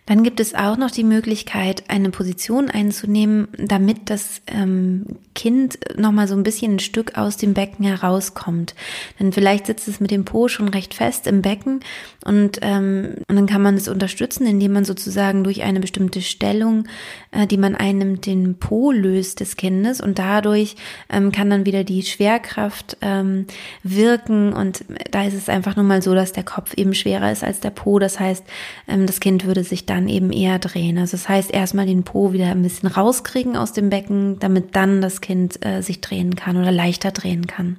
Dann 0.06 0.24
gibt 0.24 0.42
es 0.42 0.54
auch 0.54 0.76
noch 0.76 0.92
die 0.92 1.06
Möglichkeit, 1.06 1.86
eine 1.88 2.10
Position 2.10 2.70
einzunehmen, 2.70 3.48
damit 3.58 4.10
das 4.10 4.42
ähm, 4.48 5.18
Kind 5.34 5.80
nochmal 5.98 6.28
so 6.28 6.36
ein 6.36 6.44
bisschen 6.44 6.76
ein 6.76 6.80
Stück 6.80 7.18
aus 7.18 7.38
dem 7.38 7.54
Becken 7.54 7.86
herauskommt. 7.86 8.76
Denn 9.20 9.32
vielleicht 9.32 9.68
sitzt 9.68 9.88
es 9.88 10.02
mit 10.02 10.12
dem 10.12 10.26
Po 10.26 10.50
schon 10.50 10.68
recht 10.68 10.94
fest 10.94 11.26
im 11.26 11.42
Becken 11.42 11.80
und, 12.24 12.60
ähm, 12.62 13.16
und 13.28 13.36
dann 13.36 13.48
kann 13.48 13.62
man 13.62 13.76
es 13.76 13.88
unterstützen, 13.88 14.46
indem 14.46 14.74
man 14.74 14.86
sozusagen 14.86 15.44
durch 15.44 15.64
eine 15.64 15.80
bestimmte 15.80 16.22
Stellung, 16.22 16.88
äh, 17.32 17.48
die 17.48 17.58
man 17.58 17.76
einnimmt, 17.76 18.26
den 18.26 18.56
Po 18.56 18.92
löst 18.92 19.40
des 19.40 19.58
Kindes 19.58 20.02
und 20.02 20.20
dadurch 20.20 20.76
ähm, 21.10 21.32
kann 21.32 21.50
dann 21.50 21.66
wieder 21.66 21.84
die 21.84 22.04
Schwerkraft 22.04 22.98
ähm, 23.02 23.46
wirken 23.84 24.54
und 24.54 24.86
da 25.12 25.26
ist 25.26 25.34
es 25.34 25.50
einfach 25.50 25.76
nur 25.76 25.86
mal 25.86 26.02
so, 26.02 26.14
dass 26.14 26.32
der 26.32 26.44
Kopf 26.44 26.74
eben 26.76 26.94
schwerer 26.94 27.32
ist 27.32 27.44
als 27.44 27.60
der 27.60 27.72
Po. 27.72 28.00
Das 28.00 28.20
heißt, 28.20 28.44
ähm, 28.88 29.06
das 29.06 29.20
Kind 29.20 29.46
würde 29.46 29.64
sich 29.64 29.86
dann 29.86 30.08
eben 30.08 30.32
eher 30.32 30.60
drehen. 30.60 30.98
Also 30.98 31.18
das 31.18 31.28
heißt, 31.28 31.52
erstmal 31.52 31.86
den 31.86 32.04
Po 32.04 32.34
wieder 32.34 32.48
ein 32.48 32.62
bisschen 32.62 32.90
rauskriegen 32.90 33.58
aus 33.58 33.74
dem 33.74 33.90
Becken, 33.90 34.40
damit 34.40 34.76
dann 34.76 35.02
das 35.02 35.22
Kind 35.22 35.66
äh, 35.66 35.82
sich 35.82 36.02
drehen 36.02 36.36
kann 36.36 36.58
oder 36.58 36.72
leichter 36.72 37.12
drehen 37.12 37.48
kann. 37.48 37.78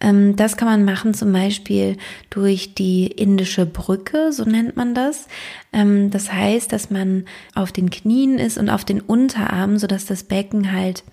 Ähm, 0.00 0.36
das 0.36 0.56
kann 0.56 0.68
man 0.68 0.84
machen 0.84 1.14
zum 1.14 1.32
Beispiel 1.32 1.96
durch 2.30 2.74
die 2.74 3.06
indische 3.06 3.66
Brücke, 3.66 4.32
so 4.32 4.44
nennt 4.44 4.76
man 4.76 4.94
das. 4.94 5.26
Ähm, 5.72 6.10
das 6.10 6.32
heißt, 6.32 6.72
dass 6.72 6.90
man 6.90 7.24
auf 7.54 7.72
den 7.72 7.90
Knien 7.90 8.38
ist 8.38 8.58
und 8.58 8.70
auf 8.70 8.84
den 8.84 9.00
Unterarmen, 9.00 9.78
sodass 9.78 10.06
das 10.06 10.24
Becken 10.24 10.72
halt 10.72 11.04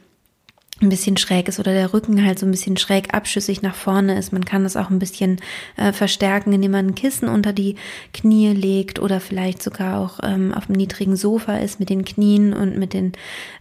ein 0.82 0.90
bisschen 0.90 1.16
schräg 1.16 1.48
ist 1.48 1.58
oder 1.58 1.72
der 1.72 1.94
Rücken 1.94 2.26
halt 2.26 2.38
so 2.38 2.46
ein 2.46 2.52
bisschen 2.52 2.76
schräg 2.76 3.14
abschüssig 3.14 3.62
nach 3.62 3.76
vorne 3.76 4.18
ist. 4.18 4.34
Man 4.34 4.44
kann 4.44 4.64
das 4.64 4.76
auch 4.76 4.90
ein 4.90 5.00
bisschen 5.00 5.38
äh, 5.78 5.94
verstärken, 5.94 6.52
indem 6.52 6.72
man 6.72 6.88
ein 6.88 6.96
Kissen 6.96 7.30
unter 7.30 7.54
die 7.54 7.76
Knie 8.14 8.50
legt 8.50 9.00
oder 9.00 9.22
vielleicht 9.22 9.64
sogar 9.64 9.98
auch 9.98 10.20
ähm, 10.22 10.54
auf 10.54 10.68
einem 10.68 10.76
niedrigen 10.76 11.16
Sofa 11.16 11.58
ist 11.58 11.80
mit 11.80 11.90
den 11.90 12.04
Knien 12.04 12.54
und 12.54 12.78
mit 12.78 12.92
den 12.92 13.14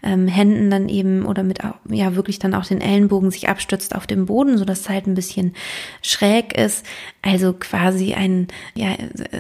ähm, 0.02 0.26
Händen 0.26 0.70
dann 0.70 0.88
eben 0.88 1.24
oder 1.24 1.44
mit 1.44 1.60
ja 1.88 2.16
wirklich 2.16 2.40
dann 2.40 2.52
auch 2.52 2.66
den 2.66 2.80
Ellenbogen 2.80 3.30
sich 3.30 3.48
abstützt 3.48 3.94
auf 3.94 4.08
dem 4.08 4.26
Boden, 4.26 4.58
so 4.58 4.64
dass 4.64 4.80
es 4.80 4.88
halt 4.88 5.06
ein 5.06 5.14
bisschen 5.14 5.54
schräg 6.02 6.58
ist. 6.58 6.84
Also 7.22 7.52
quasi 7.52 8.14
ein 8.14 8.48
ja 8.74 8.88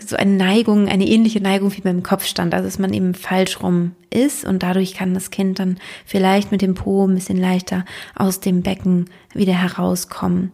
so 0.06 0.14
eine 0.14 0.36
Neigung, 0.36 0.86
eine 0.86 1.08
ähnliche 1.08 1.40
Neigung 1.40 1.76
wie 1.76 1.80
beim 1.80 2.04
Kopfstand, 2.04 2.54
also 2.54 2.68
dass 2.68 2.78
man 2.78 2.92
eben 2.92 3.14
falsch 3.14 3.60
rum 3.60 3.96
ist 4.14 4.44
und 4.44 4.62
dadurch 4.62 4.94
kann 4.94 5.14
das 5.14 5.30
Kind 5.30 5.58
dann 5.58 5.78
vielleicht 6.06 6.52
mit 6.52 6.62
dem 6.62 6.74
Po 6.74 7.06
ein 7.06 7.14
bisschen 7.14 7.38
leichter 7.38 7.84
aus 8.14 8.40
dem 8.40 8.62
Becken 8.62 9.10
wieder 9.34 9.54
herauskommen. 9.54 10.52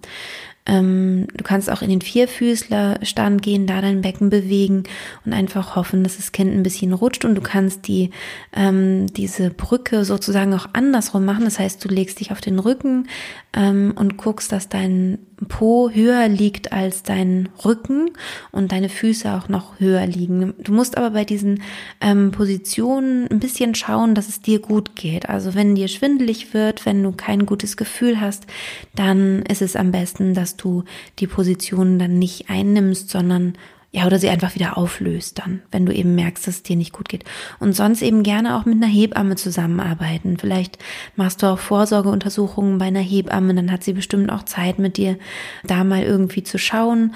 Ähm, 0.67 1.27
du 1.35 1.43
kannst 1.43 1.71
auch 1.71 1.83
in 1.83 1.91
den 1.91 2.03
Vierfüßlerstand 2.03 3.43
gehen, 3.43 3.67
da 3.67 3.81
dein 3.81 4.03
Becken 4.03 4.31
bewegen 4.31 4.85
und 5.25 5.33
einfach 5.33 5.75
hoffen, 5.75 6.05
dass 6.05 6.17
das 6.17 6.33
Kind 6.33 6.53
ein 6.53 6.63
bisschen 6.63 6.93
rutscht 6.93 7.25
und 7.25 7.35
du 7.35 7.41
kannst 7.41 7.89
die, 7.89 8.11
ähm, 8.55 9.07
diese 9.15 9.51
Brücke 9.51 10.05
sozusagen 10.05 10.53
auch 10.55 10.69
andersrum 10.73 11.25
machen. 11.25 11.45
Das 11.45 11.59
heißt, 11.59 11.85
du 11.85 11.89
legst 11.89 12.21
dich 12.21 12.31
auf 12.31 12.41
den 12.41 12.59
Rücken 12.59 13.09
ähm, 13.53 13.95
und 13.97 14.17
guckst, 14.17 14.53
dass 14.53 14.69
dein 14.69 15.19
Po 15.49 15.91
höher 15.91 16.29
liegt 16.29 16.73
als 16.73 17.03
dein 17.03 17.49
Rücken 17.65 18.11
und 18.53 18.73
deine 18.73 18.91
Füße 18.91 19.33
auch 19.33 19.49
noch 19.49 19.81
höher 19.81 20.07
liegen. 20.07 20.55
Du 20.59 20.73
musst 20.73 20.99
aber 20.99 21.11
bei 21.11 21.25
diesen 21.25 21.63
ähm, 22.01 22.31
Positionen 22.31 23.27
ein 23.29 23.41
bisschen 23.41 23.75
schauen, 23.75 24.15
dass 24.15 24.29
es 24.29 24.43
dir 24.43 24.61
gut 24.61 24.97
geht. 24.97 25.29
Also 25.29 25.55
wenn 25.55 25.75
dir 25.75 25.89
schwindelig 25.89 26.53
wird, 26.53 26.85
wenn 26.85 27.03
du 27.03 27.13
kein 27.13 27.47
gutes 27.47 27.79
Gefühl 27.79 28.21
hast, 28.21 28.47
dann 28.95 29.43
ist 29.43 29.63
es 29.63 29.77
am 29.77 29.93
besten, 29.93 30.35
dass 30.35 30.50
du 30.57 30.85
die 31.19 31.27
Positionen 31.27 31.99
dann 31.99 32.19
nicht 32.19 32.51
einnimmst, 32.51 33.11
sondern 33.11 33.55
ja, 33.93 34.07
oder 34.07 34.21
sie 34.21 34.29
einfach 34.29 34.55
wieder 34.55 34.79
auflöst 34.79 35.41
dann, 35.41 35.63
wenn 35.73 35.85
du 35.85 35.93
eben 35.93 36.15
merkst, 36.15 36.47
dass 36.47 36.57
es 36.57 36.63
dir 36.63 36.77
nicht 36.77 36.93
gut 36.93 37.09
geht. 37.09 37.25
Und 37.59 37.75
sonst 37.75 38.03
eben 38.03 38.23
gerne 38.23 38.57
auch 38.57 38.65
mit 38.65 38.77
einer 38.77 38.93
Hebamme 38.93 39.35
zusammenarbeiten. 39.35 40.37
Vielleicht 40.39 40.79
machst 41.17 41.43
du 41.43 41.49
auch 41.49 41.59
Vorsorgeuntersuchungen 41.59 42.79
bei 42.79 42.87
einer 42.87 43.01
Hebamme, 43.01 43.53
dann 43.55 43.73
hat 43.73 43.83
sie 43.83 43.93
bestimmt 43.93 44.31
auch 44.31 44.45
Zeit 44.45 44.79
mit 44.79 44.97
dir 44.97 45.19
da 45.65 45.83
mal 45.83 46.05
irgendwie 46.05 46.45
zu 46.45 46.57
schauen. 46.57 47.15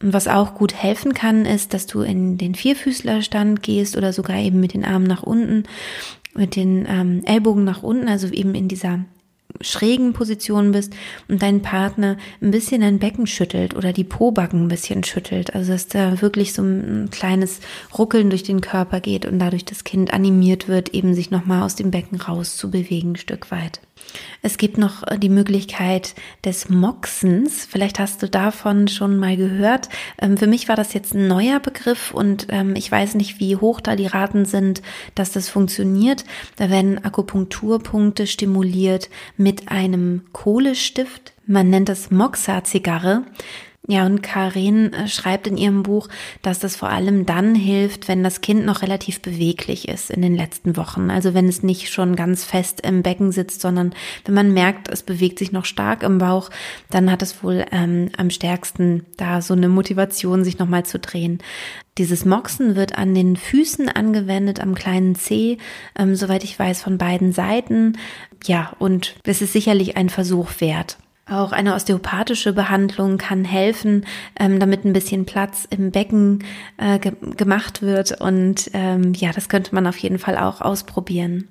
Und 0.00 0.12
was 0.12 0.28
auch 0.28 0.54
gut 0.54 0.74
helfen 0.74 1.12
kann, 1.12 1.44
ist, 1.44 1.74
dass 1.74 1.86
du 1.86 2.02
in 2.02 2.38
den 2.38 2.54
Vierfüßlerstand 2.54 3.62
gehst 3.62 3.96
oder 3.96 4.12
sogar 4.12 4.36
eben 4.36 4.60
mit 4.60 4.74
den 4.74 4.84
Armen 4.84 5.06
nach 5.06 5.24
unten, 5.24 5.64
mit 6.34 6.54
den 6.54 6.86
ähm, 6.88 7.22
Ellbogen 7.24 7.64
nach 7.64 7.82
unten, 7.82 8.08
also 8.08 8.28
eben 8.28 8.54
in 8.54 8.68
dieser 8.68 9.00
schrägen 9.60 10.12
Position 10.12 10.72
bist 10.72 10.94
und 11.28 11.42
dein 11.42 11.62
Partner 11.62 12.16
ein 12.40 12.50
bisschen 12.50 12.80
dein 12.82 12.98
Becken 12.98 13.26
schüttelt 13.26 13.74
oder 13.74 13.92
die 13.92 14.04
Pobacken 14.04 14.64
ein 14.64 14.68
bisschen 14.68 15.04
schüttelt. 15.04 15.54
Also 15.54 15.72
dass 15.72 15.88
da 15.88 16.20
wirklich 16.20 16.52
so 16.52 16.62
ein 16.62 17.08
kleines 17.10 17.60
Ruckeln 17.96 18.30
durch 18.30 18.42
den 18.42 18.60
Körper 18.60 19.00
geht 19.00 19.26
und 19.26 19.38
dadurch 19.38 19.64
das 19.64 19.84
Kind 19.84 20.12
animiert 20.12 20.68
wird, 20.68 20.94
eben 20.94 21.14
sich 21.14 21.30
nochmal 21.30 21.62
aus 21.62 21.74
dem 21.74 21.90
Becken 21.90 22.20
rauszubewegen, 22.20 23.12
ein 23.12 23.16
Stück 23.16 23.50
weit. 23.50 23.80
Es 24.42 24.58
gibt 24.58 24.78
noch 24.78 25.02
äh, 25.06 25.18
die 25.18 25.28
Möglichkeit 25.28 26.14
des 26.44 26.68
Moxens. 26.68 27.66
Vielleicht 27.68 27.98
hast 27.98 28.22
du 28.22 28.28
davon 28.28 28.88
schon 28.88 29.16
mal 29.18 29.36
gehört. 29.36 29.88
Ähm, 30.20 30.36
für 30.36 30.46
mich 30.46 30.68
war 30.68 30.76
das 30.76 30.92
jetzt 30.92 31.14
ein 31.14 31.28
neuer 31.28 31.60
Begriff 31.60 32.12
und 32.12 32.46
ähm, 32.50 32.76
ich 32.76 32.90
weiß 32.90 33.14
nicht, 33.14 33.40
wie 33.40 33.56
hoch 33.56 33.80
da 33.80 33.96
die 33.96 34.06
Raten 34.06 34.44
sind, 34.44 34.82
dass 35.14 35.32
das 35.32 35.48
funktioniert. 35.48 36.24
Da 36.56 36.70
werden 36.70 37.04
Akupunkturpunkte 37.04 38.26
stimuliert 38.26 39.10
mit 39.36 39.68
einem 39.68 40.22
Kohlestift. 40.32 41.32
Man 41.46 41.70
nennt 41.70 41.88
es 41.88 42.10
Moxa-Zigarre. 42.10 43.22
Ja, 43.88 44.04
und 44.04 44.20
Karin 44.20 44.92
äh, 44.92 45.06
schreibt 45.06 45.46
in 45.46 45.56
ihrem 45.56 45.84
Buch, 45.84 46.08
dass 46.42 46.58
das 46.58 46.74
vor 46.74 46.88
allem 46.88 47.24
dann 47.24 47.54
hilft, 47.54 48.08
wenn 48.08 48.24
das 48.24 48.40
Kind 48.40 48.66
noch 48.66 48.82
relativ 48.82 49.20
beweglich 49.22 49.86
ist 49.88 50.10
in 50.10 50.22
den 50.22 50.34
letzten 50.34 50.76
Wochen. 50.76 51.08
Also 51.08 51.34
wenn 51.34 51.46
es 51.48 51.62
nicht 51.62 51.92
schon 51.92 52.16
ganz 52.16 52.44
fest 52.44 52.80
im 52.80 53.02
Becken 53.02 53.30
sitzt, 53.30 53.60
sondern 53.60 53.94
wenn 54.24 54.34
man 54.34 54.52
merkt, 54.52 54.88
es 54.88 55.04
bewegt 55.04 55.38
sich 55.38 55.52
noch 55.52 55.64
stark 55.64 56.02
im 56.02 56.18
Bauch, 56.18 56.50
dann 56.90 57.12
hat 57.12 57.22
es 57.22 57.44
wohl 57.44 57.64
ähm, 57.70 58.10
am 58.16 58.30
stärksten 58.30 59.06
da 59.18 59.40
so 59.40 59.54
eine 59.54 59.68
Motivation, 59.68 60.42
sich 60.42 60.58
nochmal 60.58 60.84
zu 60.84 60.98
drehen. 60.98 61.38
Dieses 61.96 62.24
Moxen 62.24 62.74
wird 62.74 62.98
an 62.98 63.14
den 63.14 63.36
Füßen 63.36 63.88
angewendet, 63.88 64.58
am 64.58 64.74
kleinen 64.74 65.14
Zeh, 65.14 65.58
ähm, 65.96 66.16
soweit 66.16 66.42
ich 66.42 66.58
weiß, 66.58 66.82
von 66.82 66.98
beiden 66.98 67.32
Seiten. 67.32 67.96
Ja, 68.44 68.72
und 68.80 69.14
es 69.24 69.42
ist 69.42 69.52
sicherlich 69.52 69.96
ein 69.96 70.08
Versuch 70.08 70.60
wert. 70.60 70.98
Auch 71.28 71.50
eine 71.50 71.74
osteopathische 71.74 72.52
Behandlung 72.52 73.18
kann 73.18 73.44
helfen, 73.44 74.06
ähm, 74.38 74.60
damit 74.60 74.84
ein 74.84 74.92
bisschen 74.92 75.26
Platz 75.26 75.66
im 75.68 75.90
Becken 75.90 76.44
äh, 76.76 77.00
ge 77.00 77.12
gemacht 77.36 77.82
wird. 77.82 78.20
Und 78.20 78.70
ähm, 78.74 79.12
ja, 79.14 79.32
das 79.32 79.48
könnte 79.48 79.74
man 79.74 79.88
auf 79.88 79.98
jeden 79.98 80.20
Fall 80.20 80.38
auch 80.38 80.60
ausprobieren. 80.60 81.48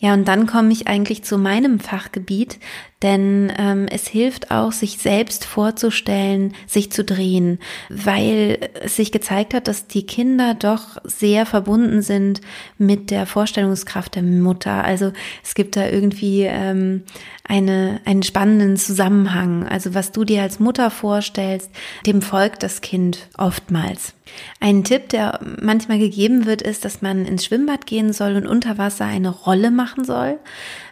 Ja, 0.00 0.14
und 0.14 0.28
dann 0.28 0.46
komme 0.46 0.72
ich 0.72 0.86
eigentlich 0.86 1.24
zu 1.24 1.38
meinem 1.38 1.80
Fachgebiet, 1.80 2.60
denn 3.02 3.52
ähm, 3.58 3.86
es 3.90 4.06
hilft 4.06 4.52
auch, 4.52 4.70
sich 4.70 4.98
selbst 4.98 5.44
vorzustellen, 5.44 6.54
sich 6.66 6.92
zu 6.92 7.02
drehen, 7.02 7.58
weil 7.88 8.70
es 8.82 8.94
sich 8.94 9.10
gezeigt 9.10 9.54
hat, 9.54 9.66
dass 9.66 9.88
die 9.88 10.06
Kinder 10.06 10.54
doch 10.54 10.98
sehr 11.02 11.46
verbunden 11.46 12.02
sind 12.02 12.40
mit 12.76 13.10
der 13.10 13.26
Vorstellungskraft 13.26 14.14
der 14.14 14.22
Mutter. 14.22 14.84
Also 14.84 15.12
es 15.44 15.54
gibt 15.54 15.74
da 15.74 15.88
irgendwie 15.88 16.42
ähm, 16.42 17.02
eine, 17.44 18.00
einen 18.04 18.22
spannenden 18.22 18.76
Zusammenhang. 18.76 19.66
Also 19.66 19.94
was 19.94 20.12
du 20.12 20.24
dir 20.24 20.42
als 20.42 20.60
Mutter 20.60 20.90
vorstellst, 20.90 21.70
dem 22.04 22.22
folgt 22.22 22.62
das 22.62 22.80
Kind 22.82 23.28
oftmals. 23.36 24.12
Ein 24.60 24.84
Tipp, 24.84 25.08
der 25.08 25.40
manchmal 25.60 25.98
gegeben 25.98 26.46
wird, 26.46 26.62
ist, 26.62 26.84
dass 26.84 27.00
man 27.00 27.24
ins 27.24 27.44
Schwimmbad 27.44 27.86
gehen 27.86 28.12
soll 28.12 28.36
und 28.36 28.46
unter 28.46 28.76
Wasser 28.76 29.06
eine 29.06 29.30
Rolle 29.30 29.70
machen 29.88 30.04
soll, 30.04 30.38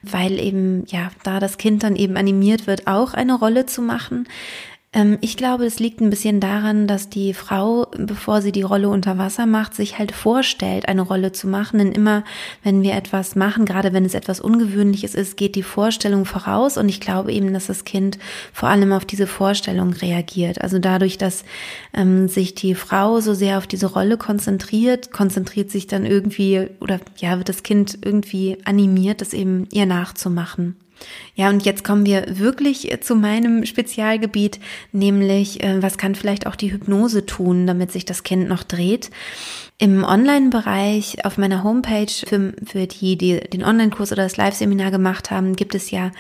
weil 0.02 0.38
eben, 0.40 0.84
ja, 0.86 1.10
da 1.22 1.40
das 1.40 1.58
Kind 1.58 1.82
dann 1.82 1.96
eben 1.96 2.16
animiert 2.16 2.66
wird, 2.66 2.86
auch 2.86 3.14
eine 3.14 3.34
Rolle 3.34 3.66
zu 3.66 3.82
machen. 3.82 4.26
Ähm, 4.96 5.18
ich 5.20 5.36
glaube, 5.36 5.66
es 5.66 5.78
liegt 5.78 6.00
ein 6.00 6.08
bisschen 6.08 6.40
daran, 6.40 6.86
dass 6.86 7.10
die 7.10 7.34
Frau, 7.34 7.86
bevor 7.98 8.40
sie 8.40 8.50
die 8.50 8.62
Rolle 8.62 8.88
unter 8.88 9.18
Wasser 9.18 9.44
macht, 9.44 9.74
sich 9.74 9.98
halt 9.98 10.10
vorstellt, 10.10 10.88
eine 10.88 11.02
Rolle 11.02 11.32
zu 11.32 11.46
machen. 11.48 11.78
Denn 11.78 11.92
immer, 11.92 12.24
wenn 12.62 12.82
wir 12.82 12.94
etwas 12.94 13.36
machen, 13.36 13.66
gerade 13.66 13.92
wenn 13.92 14.06
es 14.06 14.14
etwas 14.14 14.40
Ungewöhnliches 14.40 15.14
ist, 15.14 15.36
geht 15.36 15.54
die 15.54 15.62
Vorstellung 15.62 16.24
voraus. 16.24 16.78
Und 16.78 16.88
ich 16.88 17.00
glaube 17.00 17.30
eben, 17.30 17.52
dass 17.52 17.66
das 17.66 17.84
Kind 17.84 18.18
vor 18.54 18.70
allem 18.70 18.92
auf 18.92 19.04
diese 19.04 19.26
Vorstellung 19.26 19.92
reagiert. 19.92 20.62
Also 20.62 20.78
dadurch, 20.78 21.18
dass 21.18 21.44
ähm, 21.92 22.28
sich 22.28 22.54
die 22.54 22.74
Frau 22.74 23.20
so 23.20 23.34
sehr 23.34 23.58
auf 23.58 23.66
diese 23.66 23.86
Rolle 23.86 24.16
konzentriert, 24.16 25.12
konzentriert 25.12 25.70
sich 25.70 25.86
dann 25.86 26.06
irgendwie 26.06 26.68
oder 26.80 27.00
ja, 27.18 27.36
wird 27.36 27.50
das 27.50 27.62
Kind 27.62 27.98
irgendwie 28.02 28.56
animiert, 28.64 29.20
das 29.20 29.34
eben 29.34 29.68
ihr 29.70 29.84
nachzumachen. 29.84 30.76
Ja, 31.34 31.50
und 31.50 31.64
jetzt 31.64 31.84
kommen 31.84 32.06
wir 32.06 32.38
wirklich 32.38 32.90
äh, 32.90 33.00
zu 33.00 33.14
meinem 33.14 33.66
Spezialgebiet, 33.66 34.58
nämlich 34.92 35.62
äh, 35.62 35.82
was 35.82 35.98
kann 35.98 36.14
vielleicht 36.14 36.46
auch 36.46 36.56
die 36.56 36.72
Hypnose 36.72 37.26
tun, 37.26 37.66
damit 37.66 37.92
sich 37.92 38.04
das 38.04 38.22
Kind 38.22 38.48
noch 38.48 38.62
dreht. 38.62 39.10
Im 39.78 40.04
Online-Bereich 40.04 41.24
auf 41.26 41.36
meiner 41.36 41.62
Homepage 41.62 42.10
für, 42.26 42.54
für 42.64 42.86
die, 42.86 43.16
die 43.16 43.40
den 43.40 43.62
Online-Kurs 43.62 44.10
oder 44.12 44.22
das 44.22 44.38
Live-Seminar 44.38 44.90
gemacht 44.90 45.30
haben, 45.30 45.54
gibt 45.54 45.74
es 45.74 45.90
ja 45.90 46.12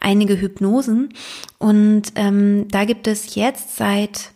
einige 0.00 0.40
Hypnosen. 0.40 1.10
Und 1.58 2.12
ähm, 2.16 2.66
da 2.68 2.84
gibt 2.84 3.06
es 3.06 3.36
jetzt 3.36 3.76
seit 3.76 4.33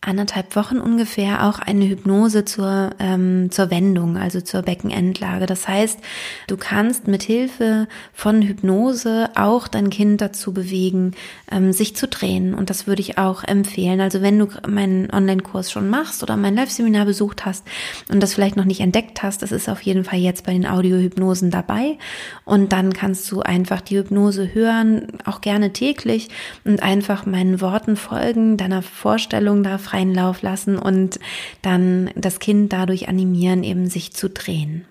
anderthalb 0.00 0.54
Wochen 0.54 0.78
ungefähr 0.78 1.44
auch 1.48 1.58
eine 1.58 1.88
Hypnose 1.88 2.44
zur, 2.44 2.90
ähm, 3.00 3.50
zur 3.50 3.68
Wendung, 3.70 4.16
also 4.16 4.40
zur 4.40 4.62
Beckenendlage. 4.62 5.46
Das 5.46 5.66
heißt, 5.66 5.98
du 6.46 6.56
kannst 6.56 7.08
mit 7.08 7.24
Hilfe 7.24 7.88
von 8.12 8.40
Hypnose 8.40 9.28
auch 9.34 9.66
dein 9.66 9.90
Kind 9.90 10.20
dazu 10.20 10.54
bewegen, 10.54 11.14
ähm, 11.50 11.72
sich 11.72 11.96
zu 11.96 12.06
drehen. 12.06 12.54
Und 12.54 12.70
das 12.70 12.86
würde 12.86 13.02
ich 13.02 13.18
auch 13.18 13.42
empfehlen. 13.42 14.00
Also 14.00 14.22
wenn 14.22 14.38
du 14.38 14.46
meinen 14.68 15.10
Online-Kurs 15.10 15.72
schon 15.72 15.90
machst 15.90 16.22
oder 16.22 16.36
mein 16.36 16.54
Live-Seminar 16.54 17.04
besucht 17.04 17.44
hast 17.44 17.66
und 18.08 18.22
das 18.22 18.34
vielleicht 18.34 18.56
noch 18.56 18.64
nicht 18.64 18.80
entdeckt 18.80 19.24
hast, 19.24 19.42
das 19.42 19.50
ist 19.50 19.68
auf 19.68 19.82
jeden 19.82 20.04
Fall 20.04 20.20
jetzt 20.20 20.46
bei 20.46 20.52
den 20.52 20.66
Audiohypnosen 20.66 21.50
dabei. 21.50 21.98
Und 22.44 22.72
dann 22.72 22.92
kannst 22.92 23.28
du 23.32 23.40
einfach 23.40 23.80
die 23.80 23.98
Hypnose 23.98 24.54
hören, 24.54 25.08
auch 25.24 25.40
gerne 25.40 25.72
täglich 25.72 26.28
und 26.64 26.84
einfach 26.84 27.26
meinen 27.26 27.60
Worten 27.60 27.96
folgen, 27.96 28.56
deiner 28.56 28.82
Vorstellung 28.82 29.64
da 29.64 29.76
freien 29.88 30.14
Lauf 30.14 30.42
lassen 30.42 30.78
und 30.78 31.18
dann 31.62 32.10
das 32.14 32.38
Kind 32.38 32.72
dadurch 32.72 33.08
animieren, 33.08 33.64
eben 33.64 33.88
sich 33.88 34.12
zu 34.12 34.28
drehen. 34.28 34.84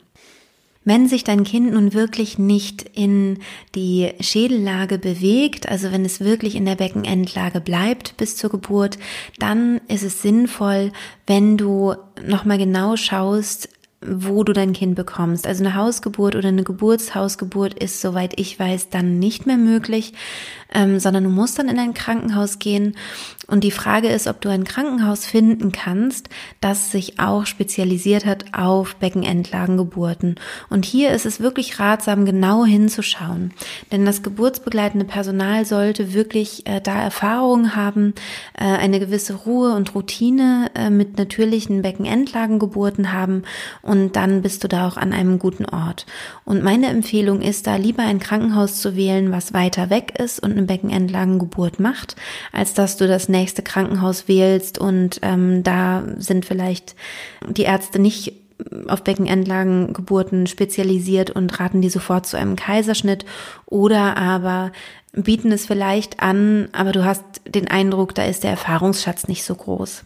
Wenn 0.88 1.10
sich 1.10 1.26
dein 1.26 1.44
Kind 1.44 1.74
nun 1.74 1.94
wirklich 1.94 2.40
nicht 2.40 2.90
in 2.94 3.40
die 3.76 4.14
Schädellage 4.22 4.98
bewegt, 4.98 5.68
also 5.68 5.92
wenn 5.92 6.06
es 6.06 6.22
wirklich 6.22 6.56
in 6.56 6.64
der 6.64 6.76
Beckenendlage 6.76 7.60
bleibt 7.60 8.16
bis 8.16 8.38
zur 8.38 8.50
Geburt, 8.50 8.98
dann 9.38 9.82
ist 9.90 10.04
es 10.04 10.22
sinnvoll, 10.22 10.94
wenn 11.26 11.58
du 11.58 11.94
nochmal 12.26 12.58
genau 12.58 12.96
schaust, 12.96 13.68
wo 14.06 14.44
du 14.44 14.54
dein 14.54 14.74
Kind 14.74 14.96
bekommst. 14.96 15.48
Also 15.48 15.64
eine 15.64 15.76
Hausgeburt 15.76 16.36
oder 16.36 16.50
eine 16.50 16.64
Geburtshausgeburt 16.64 17.74
ist, 17.74 18.00
soweit 18.00 18.40
ich 18.40 18.60
weiß, 18.60 18.90
dann 18.90 19.18
nicht 19.20 19.48
mehr 19.48 19.58
möglich 19.58 20.14
ähm, 20.74 21.00
sondern 21.00 21.24
du 21.24 21.30
musst 21.30 21.60
dann 21.60 21.70
in 21.70 21.80
ein 21.80 21.94
Krankenhaus 21.94 22.60
gehen. 22.60 22.96
Und 23.48 23.64
die 23.64 23.72
Frage 23.72 24.10
ist, 24.10 24.28
ob 24.28 24.42
du 24.42 24.50
ein 24.50 24.66
Krankenhaus 24.66 25.26
finden 25.26 25.72
kannst, 25.72 26.28
das 26.60 26.92
sich 26.92 27.20
auch 27.20 27.46
spezialisiert 27.46 28.26
hat 28.26 28.46
auf 28.54 28.98
Beckenendlagengeburten. 28.98 30.36
Und 30.70 30.84
hier 30.84 31.12
ist 31.12 31.26
es 31.26 31.40
wirklich 31.40 31.80
ratsam, 31.80 32.26
genau 32.26 32.66
hinzuschauen. 32.66 33.54
Denn 33.92 34.06
das 34.06 34.22
geburtsbegleitende 34.22 35.06
Personal 35.06 35.64
sollte 35.66 36.14
wirklich 36.14 36.68
äh, 36.68 36.82
da 36.82 37.02
Erfahrung 37.02 37.76
haben, 37.76 38.14
äh, 38.54 38.66
eine 38.66 39.00
gewisse 39.00 39.34
Ruhe 39.34 39.74
und 39.74 39.96
Routine 39.96 40.70
äh, 40.76 40.90
mit 40.90 41.18
natürlichen 41.18 41.82
Beckenendlagengeburten 41.82 43.14
haben 43.14 43.44
und 43.88 44.16
dann 44.16 44.42
bist 44.42 44.64
du 44.64 44.68
da 44.68 44.88
auch 44.88 44.98
an 44.98 45.14
einem 45.14 45.40
guten 45.40 45.66
Ort. 45.66 46.06
Und 46.44 46.62
meine 46.62 46.88
Empfehlung 46.88 47.42
ist 47.42 47.68
da 47.68 47.78
lieber 47.78 48.04
ein 48.04 48.20
Krankenhaus 48.20 48.82
zu 48.82 48.96
wählen, 48.96 49.32
was 49.32 49.54
weiter 49.54 49.90
weg 49.90 50.20
ist 50.20 50.40
und 50.40 50.52
eine 50.52 50.64
Beckenendlagengeburt 50.64 51.80
macht, 51.80 52.16
als 52.52 52.74
dass 52.74 52.98
du 52.98 53.08
das 53.08 53.30
nächste 53.30 53.64
Krankenhaus 53.64 54.28
wählst 54.28 54.78
und 54.78 55.20
ähm, 55.22 55.64
da 55.64 56.04
sind 56.18 56.46
vielleicht 56.46 56.96
die 57.48 57.64
Ärzte 57.64 58.00
nicht 58.00 58.34
auf 58.88 59.04
Beckenendlagengeburten 59.04 60.48
spezialisiert 60.48 61.30
und 61.30 61.60
raten 61.60 61.82
die 61.82 61.90
sofort 61.90 62.26
zu 62.26 62.38
einem 62.38 62.56
Kaiserschnitt 62.56 63.26
oder 63.66 64.18
aber 64.18 64.72
bieten 65.14 65.52
es 65.52 65.66
vielleicht 65.66 66.20
an, 66.20 66.68
aber 66.74 66.92
du 66.92 67.06
hast 67.06 67.24
den 67.48 67.68
Eindruck, 67.68 68.16
da 68.16 68.26
ist 68.26 68.44
der 68.44 68.52
Erfahrungsschatz 68.52 69.28
nicht 69.28 69.44
so 69.44 69.56
groß. 69.56 70.04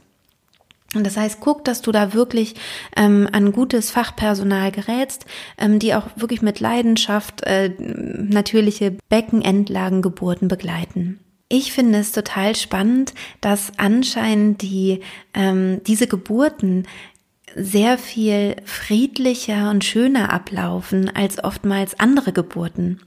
Und 0.93 1.05
das 1.05 1.15
heißt, 1.15 1.39
guck, 1.39 1.63
dass 1.63 1.81
du 1.81 1.91
da 1.91 2.13
wirklich 2.13 2.55
ähm, 2.97 3.29
an 3.31 3.53
gutes 3.53 3.91
Fachpersonal 3.91 4.71
gerätst, 4.71 5.25
ähm, 5.57 5.79
die 5.79 5.93
auch 5.95 6.07
wirklich 6.15 6.41
mit 6.41 6.59
Leidenschaft 6.59 7.43
äh, 7.43 7.69
natürliche 7.79 8.97
Beckenendlagengeburten 9.09 10.49
begleiten. 10.49 11.19
Ich 11.47 11.71
finde 11.71 11.99
es 11.99 12.11
total 12.11 12.55
spannend, 12.55 13.13
dass 13.39 13.73
anscheinend 13.77 14.61
die 14.61 15.01
ähm, 15.33 15.81
diese 15.85 16.07
Geburten 16.07 16.87
sehr 17.55 17.97
viel 17.97 18.55
friedlicher 18.65 19.69
und 19.69 19.83
schöner 19.83 20.31
ablaufen 20.31 21.13
als 21.13 21.43
oftmals 21.43 21.99
andere 21.99 22.31
Geburten. 22.31 23.01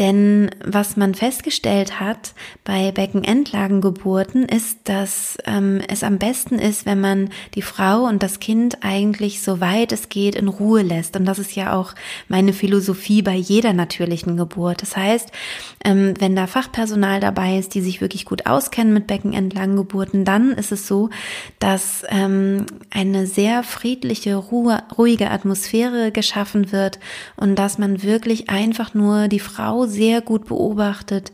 Denn 0.00 0.50
was 0.64 0.96
man 0.96 1.14
festgestellt 1.14 2.00
hat 2.00 2.32
bei 2.64 2.90
Beckenendlagengeburten 2.90 4.46
ist, 4.46 4.78
dass 4.84 5.36
ähm, 5.44 5.82
es 5.88 6.02
am 6.02 6.16
besten 6.16 6.58
ist, 6.58 6.86
wenn 6.86 7.02
man 7.02 7.28
die 7.54 7.60
Frau 7.60 8.04
und 8.04 8.22
das 8.22 8.40
Kind 8.40 8.78
eigentlich 8.80 9.42
so 9.42 9.60
weit 9.60 9.92
es 9.92 10.08
geht 10.08 10.36
in 10.36 10.48
Ruhe 10.48 10.80
lässt. 10.80 11.16
Und 11.16 11.26
das 11.26 11.38
ist 11.38 11.54
ja 11.54 11.74
auch 11.74 11.94
meine 12.28 12.54
Philosophie 12.54 13.20
bei 13.20 13.34
jeder 13.34 13.74
natürlichen 13.74 14.38
Geburt. 14.38 14.80
Das 14.80 14.96
heißt, 14.96 15.32
ähm, 15.84 16.14
wenn 16.18 16.34
da 16.34 16.46
Fachpersonal 16.46 17.20
dabei 17.20 17.58
ist, 17.58 17.74
die 17.74 17.82
sich 17.82 18.00
wirklich 18.00 18.24
gut 18.24 18.46
auskennen 18.46 18.94
mit 18.94 19.06
Beckenendlagengeburten, 19.06 20.24
dann 20.24 20.52
ist 20.52 20.72
es 20.72 20.86
so, 20.86 21.10
dass 21.58 22.04
ähm, 22.08 22.64
eine 22.88 23.26
sehr 23.26 23.62
friedliche, 23.64 24.36
Ruhe, 24.36 24.82
ruhige 24.96 25.30
Atmosphäre 25.30 26.10
geschaffen 26.10 26.72
wird 26.72 26.98
und 27.36 27.56
dass 27.56 27.76
man 27.76 28.02
wirklich 28.02 28.48
einfach 28.48 28.94
nur 28.94 29.28
die 29.28 29.40
Frau 29.40 29.89
sehr 29.90 30.20
gut 30.20 30.46
beobachtet, 30.46 31.32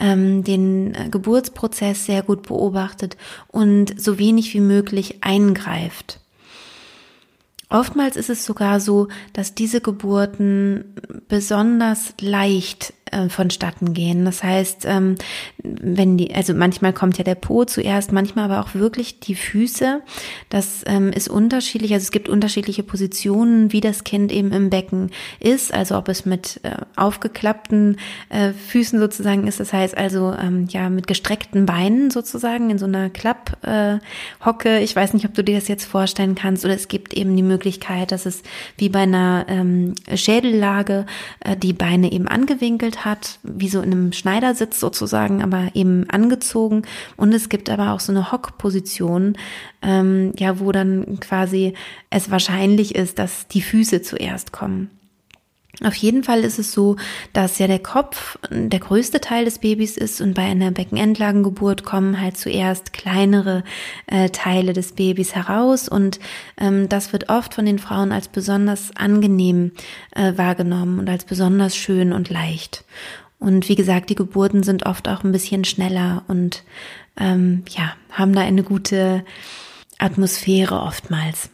ähm, 0.00 0.42
den 0.42 0.94
äh, 0.94 1.08
Geburtsprozess 1.10 2.06
sehr 2.06 2.22
gut 2.22 2.42
beobachtet 2.42 3.16
und 3.48 4.00
so 4.00 4.18
wenig 4.18 4.54
wie 4.54 4.60
möglich 4.60 5.18
eingreift. 5.22 6.20
Oftmals 7.70 8.16
ist 8.16 8.30
es 8.30 8.46
sogar 8.46 8.80
so, 8.80 9.08
dass 9.34 9.54
diese 9.54 9.82
Geburten 9.82 10.94
besonders 11.28 12.14
leicht 12.20 12.94
äh, 13.12 13.28
vonstatten 13.28 13.94
gehen. 13.94 14.24
Das 14.24 14.42
heißt, 14.42 14.84
ähm, 14.86 15.16
wenn 15.62 16.16
die, 16.16 16.34
also 16.34 16.54
manchmal 16.54 16.92
kommt 16.92 17.18
ja 17.18 17.24
der 17.24 17.34
Po 17.34 17.64
zuerst, 17.64 18.12
manchmal 18.12 18.50
aber 18.50 18.60
auch 18.60 18.74
wirklich 18.74 19.20
die 19.20 19.34
Füße. 19.34 20.00
Das 20.48 20.82
ähm, 20.86 21.12
ist 21.12 21.28
unterschiedlich. 21.28 21.92
Also 21.92 22.04
es 22.04 22.10
gibt 22.10 22.28
unterschiedliche 22.28 22.82
Positionen, 22.82 23.72
wie 23.72 23.80
das 23.80 24.04
Kind 24.04 24.32
eben 24.32 24.52
im 24.52 24.70
Becken 24.70 25.10
ist. 25.40 25.72
Also 25.72 25.96
ob 25.96 26.08
es 26.08 26.26
mit 26.26 26.60
äh, 26.62 26.76
aufgeklappten 26.96 27.98
äh, 28.28 28.52
Füßen 28.52 28.98
sozusagen 28.98 29.46
ist. 29.46 29.60
Das 29.60 29.72
heißt 29.72 29.96
also 29.96 30.32
ähm, 30.32 30.66
ja 30.68 30.90
mit 30.90 31.06
gestreckten 31.06 31.66
Beinen 31.66 32.10
sozusagen 32.10 32.70
in 32.70 32.78
so 32.78 32.86
einer 32.86 33.10
Klapphocke. 33.10 34.80
Ich 34.80 34.94
weiß 34.94 35.14
nicht, 35.14 35.24
ob 35.24 35.34
du 35.34 35.44
dir 35.44 35.56
das 35.56 35.68
jetzt 35.68 35.84
vorstellen 35.84 36.34
kannst. 36.34 36.64
Oder 36.64 36.74
es 36.74 36.88
gibt 36.88 37.14
eben 37.14 37.36
die 37.36 37.42
Möglichkeit, 37.42 38.12
dass 38.12 38.26
es 38.26 38.42
wie 38.76 38.88
bei 38.88 39.00
einer 39.00 39.46
Schädellage 40.14 41.06
die 41.62 41.72
Beine 41.72 42.12
eben 42.12 42.28
angewinkelt 42.28 42.97
hat, 43.04 43.38
wie 43.42 43.68
so 43.68 43.80
in 43.80 43.92
einem 43.92 44.12
Schneidersitz 44.12 44.80
sozusagen, 44.80 45.42
aber 45.42 45.70
eben 45.74 46.08
angezogen. 46.10 46.82
Und 47.16 47.32
es 47.32 47.48
gibt 47.48 47.70
aber 47.70 47.92
auch 47.92 48.00
so 48.00 48.12
eine 48.12 48.32
Hockposition, 48.32 49.36
ähm, 49.82 50.32
ja, 50.38 50.60
wo 50.60 50.72
dann 50.72 51.20
quasi 51.20 51.74
es 52.10 52.30
wahrscheinlich 52.30 52.94
ist, 52.94 53.18
dass 53.18 53.48
die 53.48 53.62
Füße 53.62 54.02
zuerst 54.02 54.52
kommen. 54.52 54.90
Auf 55.84 55.94
jeden 55.94 56.24
Fall 56.24 56.40
ist 56.40 56.58
es 56.58 56.72
so, 56.72 56.96
dass 57.32 57.58
ja 57.58 57.68
der 57.68 57.78
Kopf 57.78 58.36
der 58.50 58.80
größte 58.80 59.20
Teil 59.20 59.44
des 59.44 59.58
Babys 59.58 59.96
ist 59.96 60.20
und 60.20 60.34
bei 60.34 60.42
einer 60.42 60.72
Beckenendlagengeburt 60.72 61.84
kommen 61.84 62.20
halt 62.20 62.36
zuerst 62.36 62.92
kleinere 62.92 63.62
äh, 64.06 64.30
Teile 64.30 64.72
des 64.72 64.92
Babys 64.92 65.36
heraus 65.36 65.88
und 65.88 66.18
ähm, 66.58 66.88
das 66.88 67.12
wird 67.12 67.28
oft 67.28 67.54
von 67.54 67.64
den 67.64 67.78
Frauen 67.78 68.10
als 68.10 68.26
besonders 68.26 68.90
angenehm 68.96 69.70
äh, 70.16 70.32
wahrgenommen 70.36 70.98
und 70.98 71.08
als 71.08 71.24
besonders 71.24 71.76
schön 71.76 72.12
und 72.12 72.28
leicht. 72.28 72.84
Und 73.38 73.68
wie 73.68 73.76
gesagt, 73.76 74.10
die 74.10 74.16
Geburten 74.16 74.64
sind 74.64 74.84
oft 74.84 75.06
auch 75.06 75.22
ein 75.22 75.32
bisschen 75.32 75.64
schneller 75.64 76.24
und 76.26 76.64
ähm, 77.20 77.62
ja, 77.68 77.92
haben 78.10 78.34
da 78.34 78.40
eine 78.40 78.64
gute 78.64 79.24
Atmosphäre 79.98 80.80
oftmals. 80.80 81.50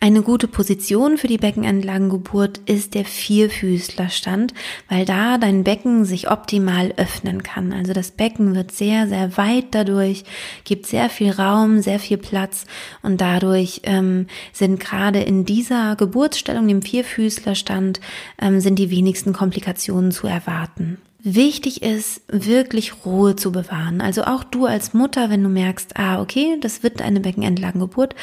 Eine 0.00 0.22
gute 0.22 0.48
Position 0.48 1.18
für 1.18 1.26
die 1.26 1.38
Beckenanlagengeburt 1.38 2.58
ist 2.66 2.94
der 2.94 3.04
Vierfüßlerstand, 3.04 4.54
weil 4.88 5.04
da 5.04 5.38
dein 5.38 5.64
Becken 5.64 6.04
sich 6.04 6.30
optimal 6.30 6.92
öffnen 6.96 7.42
kann. 7.42 7.72
Also 7.72 7.92
das 7.92 8.10
Becken 8.10 8.54
wird 8.54 8.72
sehr, 8.72 9.08
sehr 9.08 9.36
weit 9.36 9.66
dadurch, 9.72 10.24
gibt 10.64 10.86
sehr 10.86 11.08
viel 11.08 11.30
Raum, 11.30 11.80
sehr 11.80 11.98
viel 11.98 12.18
Platz 12.18 12.66
und 13.02 13.20
dadurch 13.20 13.80
ähm, 13.84 14.26
sind 14.52 14.80
gerade 14.80 15.20
in 15.20 15.44
dieser 15.44 15.96
Geburtsstellung, 15.96 16.68
dem 16.68 16.82
Vierfüßlerstand, 16.82 18.00
ähm, 18.40 18.60
sind 18.60 18.78
die 18.78 18.90
wenigsten 18.90 19.32
Komplikationen 19.32 20.12
zu 20.12 20.26
erwarten. 20.26 20.98
Wichtig 21.28 21.82
ist, 21.82 22.20
wirklich 22.28 23.04
Ruhe 23.04 23.34
zu 23.34 23.50
bewahren. 23.50 24.00
Also 24.00 24.22
auch 24.22 24.44
du 24.44 24.64
als 24.64 24.94
Mutter, 24.94 25.28
wenn 25.28 25.42
du 25.42 25.48
merkst, 25.48 25.96
ah, 25.96 26.20
okay, 26.20 26.56
das 26.60 26.84
wird 26.84 27.02
eine 27.02 27.18
Beckenendlagengeburt, 27.18 28.14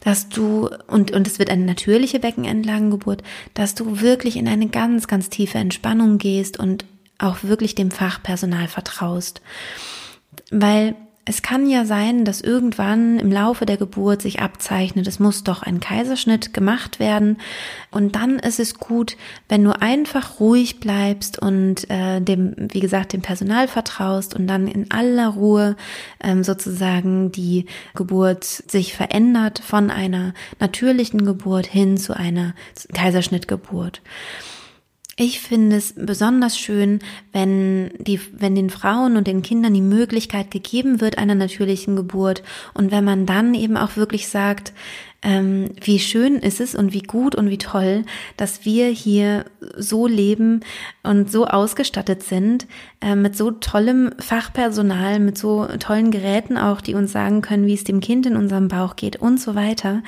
dass 0.00 0.28
du, 0.28 0.68
und, 0.86 1.10
und 1.12 1.26
es 1.26 1.38
wird 1.38 1.48
eine 1.48 1.64
natürliche 1.64 2.20
Beckenendlagengeburt, 2.20 3.22
dass 3.54 3.74
du 3.74 4.02
wirklich 4.02 4.36
in 4.36 4.46
eine 4.46 4.68
ganz, 4.68 5.08
ganz 5.08 5.30
tiefe 5.30 5.56
Entspannung 5.56 6.18
gehst 6.18 6.58
und 6.58 6.84
auch 7.16 7.44
wirklich 7.44 7.76
dem 7.76 7.90
Fachpersonal 7.90 8.68
vertraust. 8.68 9.40
Weil 10.50 10.96
es 11.26 11.40
kann 11.40 11.68
ja 11.68 11.86
sein, 11.86 12.24
dass 12.24 12.42
irgendwann 12.42 13.18
im 13.18 13.32
Laufe 13.32 13.64
der 13.64 13.78
Geburt 13.78 14.20
sich 14.20 14.40
abzeichnet, 14.40 15.06
es 15.06 15.18
muss 15.18 15.42
doch 15.42 15.62
ein 15.62 15.80
Kaiserschnitt 15.80 16.52
gemacht 16.52 17.00
werden. 17.00 17.38
Und 17.90 18.14
dann 18.14 18.38
ist 18.38 18.60
es 18.60 18.74
gut, 18.74 19.16
wenn 19.48 19.64
du 19.64 19.70
einfach 19.80 20.38
ruhig 20.38 20.80
bleibst 20.80 21.38
und 21.38 21.88
äh, 21.88 22.20
dem, 22.20 22.54
wie 22.58 22.80
gesagt, 22.80 23.14
dem 23.14 23.22
Personal 23.22 23.68
vertraust 23.68 24.34
und 24.34 24.46
dann 24.46 24.68
in 24.68 24.90
aller 24.90 25.28
Ruhe 25.28 25.76
ähm, 26.22 26.44
sozusagen 26.44 27.32
die 27.32 27.66
Geburt 27.94 28.44
sich 28.44 28.94
verändert 28.94 29.60
von 29.60 29.90
einer 29.90 30.34
natürlichen 30.60 31.24
Geburt 31.24 31.66
hin 31.66 31.96
zu 31.96 32.14
einer 32.14 32.54
Kaiserschnittgeburt. 32.92 34.02
Ich 35.16 35.40
finde 35.40 35.76
es 35.76 35.94
besonders 35.96 36.58
schön, 36.58 36.98
wenn 37.32 37.90
die, 37.98 38.20
wenn 38.32 38.56
den 38.56 38.70
Frauen 38.70 39.16
und 39.16 39.28
den 39.28 39.42
Kindern 39.42 39.72
die 39.72 39.80
Möglichkeit 39.80 40.50
gegeben 40.50 41.00
wird 41.00 41.18
einer 41.18 41.36
natürlichen 41.36 41.94
Geburt. 41.94 42.42
Und 42.74 42.90
wenn 42.90 43.04
man 43.04 43.24
dann 43.24 43.54
eben 43.54 43.76
auch 43.76 43.96
wirklich 43.96 44.26
sagt, 44.26 44.72
ähm, 45.24 45.70
wie 45.80 45.98
schön 45.98 46.36
ist 46.36 46.60
es 46.60 46.74
und 46.74 46.92
wie 46.92 47.00
gut 47.00 47.34
und 47.34 47.48
wie 47.48 47.58
toll, 47.58 48.04
dass 48.36 48.64
wir 48.64 48.88
hier 48.88 49.46
so 49.76 50.06
leben 50.06 50.60
und 51.02 51.32
so 51.32 51.46
ausgestattet 51.46 52.22
sind, 52.22 52.66
äh, 53.00 53.16
mit 53.16 53.34
so 53.34 53.50
tollem 53.50 54.12
Fachpersonal, 54.18 55.20
mit 55.20 55.38
so 55.38 55.66
tollen 55.78 56.10
Geräten 56.10 56.58
auch, 56.58 56.82
die 56.82 56.94
uns 56.94 57.12
sagen 57.12 57.40
können, 57.40 57.66
wie 57.66 57.74
es 57.74 57.84
dem 57.84 58.00
Kind 58.00 58.26
in 58.26 58.36
unserem 58.36 58.68
Bauch 58.68 58.96
geht 58.96 59.16
und 59.16 59.40
so 59.40 59.54
weiter, 59.54 60.02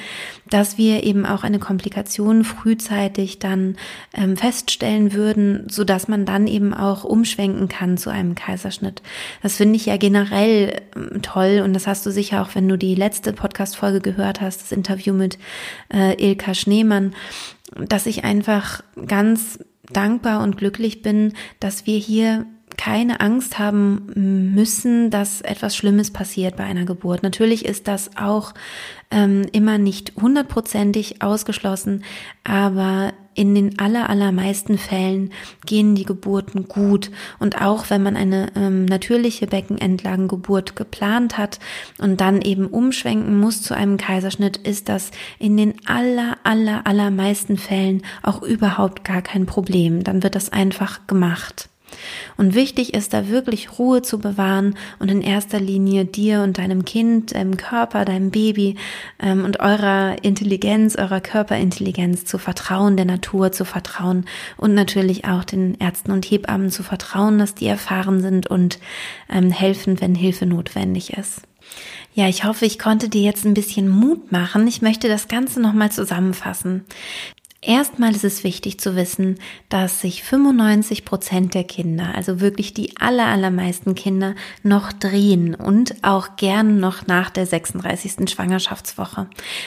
dass 0.50 0.78
wir 0.78 1.02
eben 1.04 1.26
auch 1.26 1.42
eine 1.42 1.58
Komplikation 1.58 2.44
frühzeitig 2.44 3.38
dann 3.38 3.76
ähm, 4.14 4.36
feststellen 4.36 5.12
würden, 5.12 5.66
so 5.68 5.84
dass 5.84 6.08
man 6.08 6.24
dann 6.24 6.46
eben 6.46 6.72
auch 6.72 7.04
umschwenken 7.04 7.68
kann 7.68 7.96
zu 7.98 8.10
einem 8.10 8.34
Kaiserschnitt. 8.34 9.02
Das 9.42 9.56
finde 9.56 9.76
ich 9.76 9.86
ja 9.86 9.96
generell 9.96 10.82
ähm, 10.94 11.22
toll 11.22 11.62
und 11.64 11.74
das 11.74 11.86
hast 11.86 12.06
du 12.06 12.10
sicher 12.10 12.42
auch, 12.42 12.54
wenn 12.54 12.68
du 12.68 12.78
die 12.78 12.94
letzte 12.94 13.32
Podcast-Folge 13.32 14.00
gehört 14.00 14.40
hast, 14.40 14.62
das 14.62 14.72
Interview 14.72 15.14
mit 15.14 15.38
äh, 15.92 16.14
Ilka 16.22 16.54
Schneemann, 16.54 17.14
dass 17.74 18.06
ich 18.06 18.24
einfach 18.24 18.82
ganz 19.06 19.58
dankbar 19.92 20.42
und 20.42 20.56
glücklich 20.56 21.02
bin, 21.02 21.32
dass 21.60 21.86
wir 21.86 21.98
hier 21.98 22.46
keine 22.76 23.20
Angst 23.20 23.58
haben 23.58 24.52
müssen, 24.54 25.10
dass 25.10 25.40
etwas 25.40 25.76
Schlimmes 25.76 26.10
passiert 26.10 26.56
bei 26.56 26.64
einer 26.64 26.84
Geburt. 26.84 27.22
Natürlich 27.22 27.64
ist 27.64 27.88
das 27.88 28.10
auch 28.16 28.54
ähm, 29.10 29.46
immer 29.52 29.78
nicht 29.78 30.12
hundertprozentig 30.20 31.22
ausgeschlossen, 31.22 32.04
aber 32.44 33.12
in 33.36 33.54
den 33.54 33.78
aller, 33.78 34.08
allermeisten 34.08 34.78
Fällen 34.78 35.30
gehen 35.66 35.94
die 35.94 36.06
Geburten 36.06 36.68
gut. 36.68 37.10
Und 37.38 37.60
auch 37.60 37.90
wenn 37.90 38.02
man 38.02 38.16
eine 38.16 38.50
ähm, 38.56 38.86
natürliche 38.86 39.46
Beckenendlagengeburt 39.46 40.74
geplant 40.74 41.36
hat 41.36 41.60
und 41.98 42.20
dann 42.20 42.40
eben 42.40 42.66
umschwenken 42.66 43.38
muss 43.38 43.62
zu 43.62 43.74
einem 43.74 43.98
Kaiserschnitt, 43.98 44.56
ist 44.56 44.88
das 44.88 45.10
in 45.38 45.56
den 45.56 45.74
aller, 45.86 46.38
aller, 46.44 46.86
allermeisten 46.86 47.58
Fällen 47.58 48.02
auch 48.22 48.42
überhaupt 48.42 49.04
gar 49.04 49.20
kein 49.20 49.44
Problem. 49.44 50.02
Dann 50.02 50.22
wird 50.22 50.34
das 50.34 50.50
einfach 50.50 51.06
gemacht. 51.06 51.68
Und 52.36 52.54
wichtig 52.54 52.94
ist 52.94 53.12
da 53.12 53.28
wirklich 53.28 53.78
Ruhe 53.78 54.02
zu 54.02 54.18
bewahren 54.18 54.76
und 54.98 55.10
in 55.10 55.22
erster 55.22 55.60
Linie 55.60 56.04
dir 56.04 56.42
und 56.42 56.58
deinem 56.58 56.84
Kind, 56.84 57.34
deinem 57.34 57.56
Körper, 57.56 58.04
deinem 58.04 58.30
Baby 58.30 58.76
ähm, 59.18 59.44
und 59.44 59.60
eurer 59.60 60.16
Intelligenz, 60.22 60.96
eurer 60.96 61.20
Körperintelligenz 61.20 62.24
zu 62.24 62.38
vertrauen, 62.38 62.96
der 62.96 63.06
Natur 63.06 63.52
zu 63.52 63.64
vertrauen 63.64 64.26
und 64.56 64.74
natürlich 64.74 65.24
auch 65.24 65.44
den 65.44 65.76
Ärzten 65.76 66.12
und 66.12 66.24
Hebammen 66.26 66.70
zu 66.70 66.82
vertrauen, 66.82 67.38
dass 67.38 67.54
die 67.54 67.66
erfahren 67.66 68.20
sind 68.20 68.46
und 68.46 68.78
ähm, 69.30 69.50
helfen, 69.50 70.00
wenn 70.00 70.14
Hilfe 70.14 70.46
notwendig 70.46 71.14
ist. 71.16 71.42
Ja, 72.14 72.28
ich 72.28 72.44
hoffe, 72.44 72.64
ich 72.64 72.78
konnte 72.78 73.08
dir 73.08 73.22
jetzt 73.22 73.44
ein 73.44 73.54
bisschen 73.54 73.88
Mut 73.88 74.32
machen. 74.32 74.66
Ich 74.66 74.80
möchte 74.82 75.08
das 75.08 75.28
Ganze 75.28 75.60
nochmal 75.60 75.90
zusammenfassen. 75.90 76.84
Erstmal 77.66 78.14
ist 78.14 78.22
es 78.22 78.44
wichtig 78.44 78.78
zu 78.78 78.94
wissen, 78.94 79.40
dass 79.68 80.00
sich 80.00 80.22
95 80.22 81.04
Prozent 81.04 81.52
der 81.52 81.64
Kinder, 81.64 82.14
also 82.14 82.40
wirklich 82.40 82.74
die 82.74 82.96
aller, 82.96 83.26
allermeisten 83.26 83.96
Kinder, 83.96 84.36
noch 84.62 84.92
drehen 84.92 85.56
und 85.56 86.04
auch 86.04 86.36
gern 86.36 86.78
noch 86.78 87.08
nach 87.08 87.28
der 87.28 87.44
36. 87.44 88.30
Schwangerschaftswoche. 88.30 89.26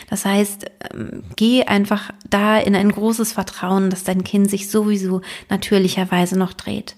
Das 0.09 0.23
heißt, 0.23 0.67
ähm, 0.93 1.23
geh 1.35 1.65
einfach 1.65 2.12
da 2.29 2.57
in 2.57 2.73
ein 2.73 2.89
großes 2.89 3.33
Vertrauen, 3.33 3.89
dass 3.89 4.05
dein 4.05 4.23
Kind 4.23 4.49
sich 4.49 4.69
sowieso 4.69 5.19
natürlicherweise 5.49 6.39
noch 6.39 6.53
dreht. 6.53 6.95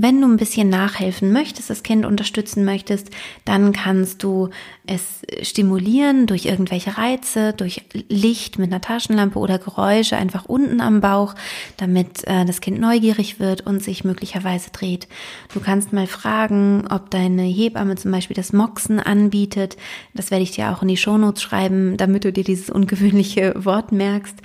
Wenn 0.00 0.20
du 0.20 0.28
ein 0.28 0.36
bisschen 0.36 0.68
nachhelfen 0.68 1.32
möchtest, 1.32 1.70
das 1.70 1.82
Kind 1.82 2.06
unterstützen 2.06 2.64
möchtest, 2.64 3.10
dann 3.44 3.72
kannst 3.72 4.22
du 4.22 4.50
es 4.86 5.22
stimulieren 5.42 6.28
durch 6.28 6.46
irgendwelche 6.46 6.96
Reize, 6.96 7.52
durch 7.52 7.82
Licht 8.08 8.60
mit 8.60 8.70
einer 8.70 8.80
Taschenlampe 8.80 9.40
oder 9.40 9.58
Geräusche 9.58 10.16
einfach 10.16 10.44
unten 10.44 10.80
am 10.80 11.00
Bauch, 11.00 11.34
damit 11.78 12.22
äh, 12.28 12.44
das 12.44 12.60
Kind 12.60 12.80
neugierig 12.80 13.40
wird 13.40 13.66
und 13.66 13.82
sich 13.82 14.04
möglicherweise 14.04 14.70
dreht. 14.70 15.08
Du 15.52 15.58
kannst 15.58 15.92
mal 15.92 16.06
fragen, 16.06 16.86
ob 16.88 17.10
deine 17.10 17.42
Hebamme 17.42 17.96
zum 17.96 18.12
Beispiel 18.12 18.36
das 18.36 18.52
Moxen 18.52 19.00
anbietet. 19.00 19.76
Das 20.14 20.30
werde 20.30 20.44
ich 20.44 20.52
dir 20.52 20.70
auch 20.70 20.80
in 20.80 20.88
die 20.88 20.96
Shownotes 20.96 21.42
schreiben, 21.42 21.96
damit 21.96 22.24
du 22.24 22.32
dir 22.32 22.44
dieses 22.44 22.70
ungewöhnliche 22.70 23.52
Wort 23.64 23.90
merkst. 23.90 24.36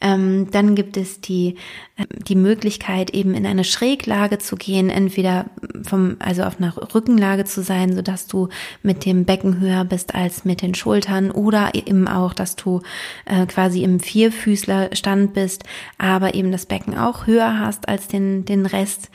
Ähm, 0.00 0.50
dann 0.50 0.74
gibt 0.74 0.96
es 0.96 1.20
die, 1.20 1.54
äh, 1.96 2.04
die 2.10 2.34
Möglichkeit, 2.34 3.14
eben 3.14 3.34
in 3.34 3.46
eine 3.46 3.64
Schräglage 3.64 4.38
zu 4.38 4.56
gehen, 4.56 4.90
entweder 4.96 5.46
vom, 5.82 6.16
also 6.18 6.42
auf 6.42 6.58
einer 6.58 6.74
Rückenlage 6.94 7.44
zu 7.44 7.62
sein, 7.62 7.94
so 7.94 8.02
dass 8.02 8.26
du 8.26 8.48
mit 8.82 9.04
dem 9.04 9.24
Becken 9.24 9.60
höher 9.60 9.84
bist 9.84 10.14
als 10.14 10.44
mit 10.44 10.62
den 10.62 10.74
Schultern 10.74 11.30
oder 11.30 11.74
eben 11.74 12.08
auch, 12.08 12.32
dass 12.32 12.56
du 12.56 12.80
äh, 13.26 13.46
quasi 13.46 13.82
im 13.82 14.00
Vierfüßlerstand 14.00 15.34
bist, 15.34 15.64
aber 15.98 16.34
eben 16.34 16.50
das 16.50 16.66
Becken 16.66 16.96
auch 16.96 17.26
höher 17.26 17.60
hast 17.60 17.88
als 17.88 18.08
den, 18.08 18.44
den 18.44 18.66
Rest. 18.66 19.10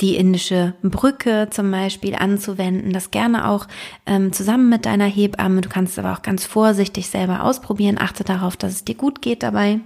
Die 0.00 0.16
indische 0.16 0.74
Brücke 0.82 1.48
zum 1.50 1.70
Beispiel 1.70 2.14
anzuwenden, 2.14 2.92
das 2.92 3.10
gerne 3.10 3.48
auch 3.48 3.66
ähm, 4.06 4.32
zusammen 4.32 4.68
mit 4.68 4.86
deiner 4.86 5.06
Hebamme. 5.06 5.60
Du 5.60 5.68
kannst 5.68 5.98
aber 5.98 6.12
auch 6.12 6.22
ganz 6.22 6.44
vorsichtig 6.44 7.08
selber 7.08 7.42
ausprobieren. 7.42 7.98
Achte 7.98 8.22
darauf, 8.22 8.56
dass 8.56 8.72
es 8.72 8.84
dir 8.84 8.94
gut 8.94 9.22
geht 9.22 9.42
dabei. 9.42 9.80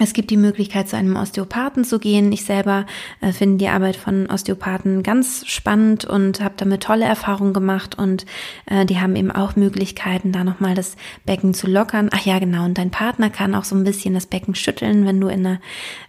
Es 0.00 0.12
gibt 0.12 0.30
die 0.30 0.36
Möglichkeit, 0.36 0.88
zu 0.88 0.96
einem 0.96 1.16
Osteopathen 1.16 1.82
zu 1.84 1.98
gehen. 1.98 2.30
Ich 2.30 2.44
selber 2.44 2.86
äh, 3.20 3.32
finde 3.32 3.58
die 3.58 3.68
Arbeit 3.68 3.96
von 3.96 4.30
Osteopathen 4.30 5.02
ganz 5.02 5.44
spannend 5.46 6.04
und 6.04 6.40
habe 6.40 6.54
damit 6.56 6.84
tolle 6.84 7.04
Erfahrungen 7.04 7.52
gemacht. 7.52 7.98
Und 7.98 8.24
äh, 8.66 8.86
die 8.86 9.00
haben 9.00 9.16
eben 9.16 9.32
auch 9.32 9.56
Möglichkeiten, 9.56 10.30
da 10.30 10.44
nochmal 10.44 10.74
das 10.74 10.96
Becken 11.26 11.52
zu 11.52 11.66
lockern. 11.66 12.10
Ach 12.12 12.24
ja, 12.24 12.38
genau. 12.38 12.64
Und 12.64 12.78
dein 12.78 12.90
Partner 12.90 13.28
kann 13.28 13.54
auch 13.54 13.64
so 13.64 13.74
ein 13.74 13.84
bisschen 13.84 14.14
das 14.14 14.26
Becken 14.26 14.54
schütteln, 14.54 15.04
wenn 15.04 15.20
du 15.20 15.28
in 15.28 15.44
einer 15.44 15.60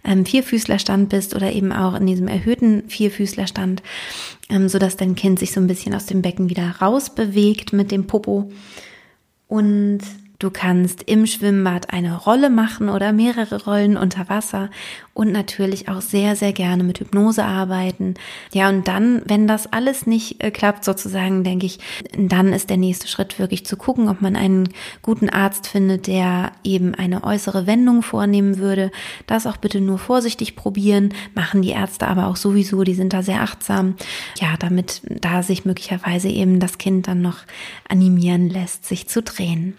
ähm, 0.04 0.24
Vierfüßlerstand 0.24 1.08
bist 1.08 1.34
oder 1.34 1.52
eben 1.52 1.72
auch 1.72 1.94
in 1.94 2.06
diesem 2.06 2.28
erhöhten 2.28 2.88
Vierfüßlerstand, 2.88 3.82
ähm, 4.50 4.68
so 4.68 4.78
dass 4.78 4.96
dein 4.96 5.16
Kind 5.16 5.40
sich 5.40 5.52
so 5.52 5.60
ein 5.60 5.66
bisschen 5.66 5.94
aus 5.94 6.06
dem 6.06 6.22
Becken 6.22 6.48
wieder 6.48 6.76
rausbewegt 6.80 7.72
mit 7.72 7.90
dem 7.90 8.06
Popo. 8.06 8.52
Und 9.48 10.00
Du 10.40 10.48
kannst 10.48 11.02
im 11.02 11.26
Schwimmbad 11.26 11.92
eine 11.92 12.16
Rolle 12.16 12.48
machen 12.48 12.88
oder 12.88 13.12
mehrere 13.12 13.62
Rollen 13.64 13.98
unter 13.98 14.30
Wasser 14.30 14.70
und 15.12 15.32
natürlich 15.32 15.90
auch 15.90 16.00
sehr, 16.00 16.34
sehr 16.34 16.54
gerne 16.54 16.82
mit 16.82 16.98
Hypnose 16.98 17.44
arbeiten. 17.44 18.14
Ja, 18.54 18.70
und 18.70 18.88
dann, 18.88 19.20
wenn 19.26 19.46
das 19.46 19.70
alles 19.70 20.06
nicht 20.06 20.42
äh, 20.42 20.50
klappt, 20.50 20.82
sozusagen, 20.82 21.44
denke 21.44 21.66
ich, 21.66 21.78
dann 22.16 22.54
ist 22.54 22.70
der 22.70 22.78
nächste 22.78 23.06
Schritt 23.06 23.38
wirklich 23.38 23.66
zu 23.66 23.76
gucken, 23.76 24.08
ob 24.08 24.22
man 24.22 24.34
einen 24.34 24.70
guten 25.02 25.28
Arzt 25.28 25.66
findet, 25.66 26.06
der 26.06 26.52
eben 26.64 26.94
eine 26.94 27.22
äußere 27.22 27.66
Wendung 27.66 28.00
vornehmen 28.00 28.56
würde. 28.56 28.90
Das 29.26 29.46
auch 29.46 29.58
bitte 29.58 29.82
nur 29.82 29.98
vorsichtig 29.98 30.56
probieren, 30.56 31.12
machen 31.34 31.60
die 31.60 31.72
Ärzte 31.72 32.08
aber 32.08 32.28
auch 32.28 32.36
sowieso, 32.36 32.82
die 32.82 32.94
sind 32.94 33.12
da 33.12 33.22
sehr 33.22 33.42
achtsam. 33.42 33.94
Ja, 34.40 34.54
damit 34.58 35.02
da 35.04 35.42
sich 35.42 35.66
möglicherweise 35.66 36.30
eben 36.30 36.60
das 36.60 36.78
Kind 36.78 37.08
dann 37.08 37.20
noch 37.20 37.40
animieren 37.90 38.48
lässt, 38.48 38.86
sich 38.86 39.06
zu 39.06 39.20
drehen. 39.20 39.74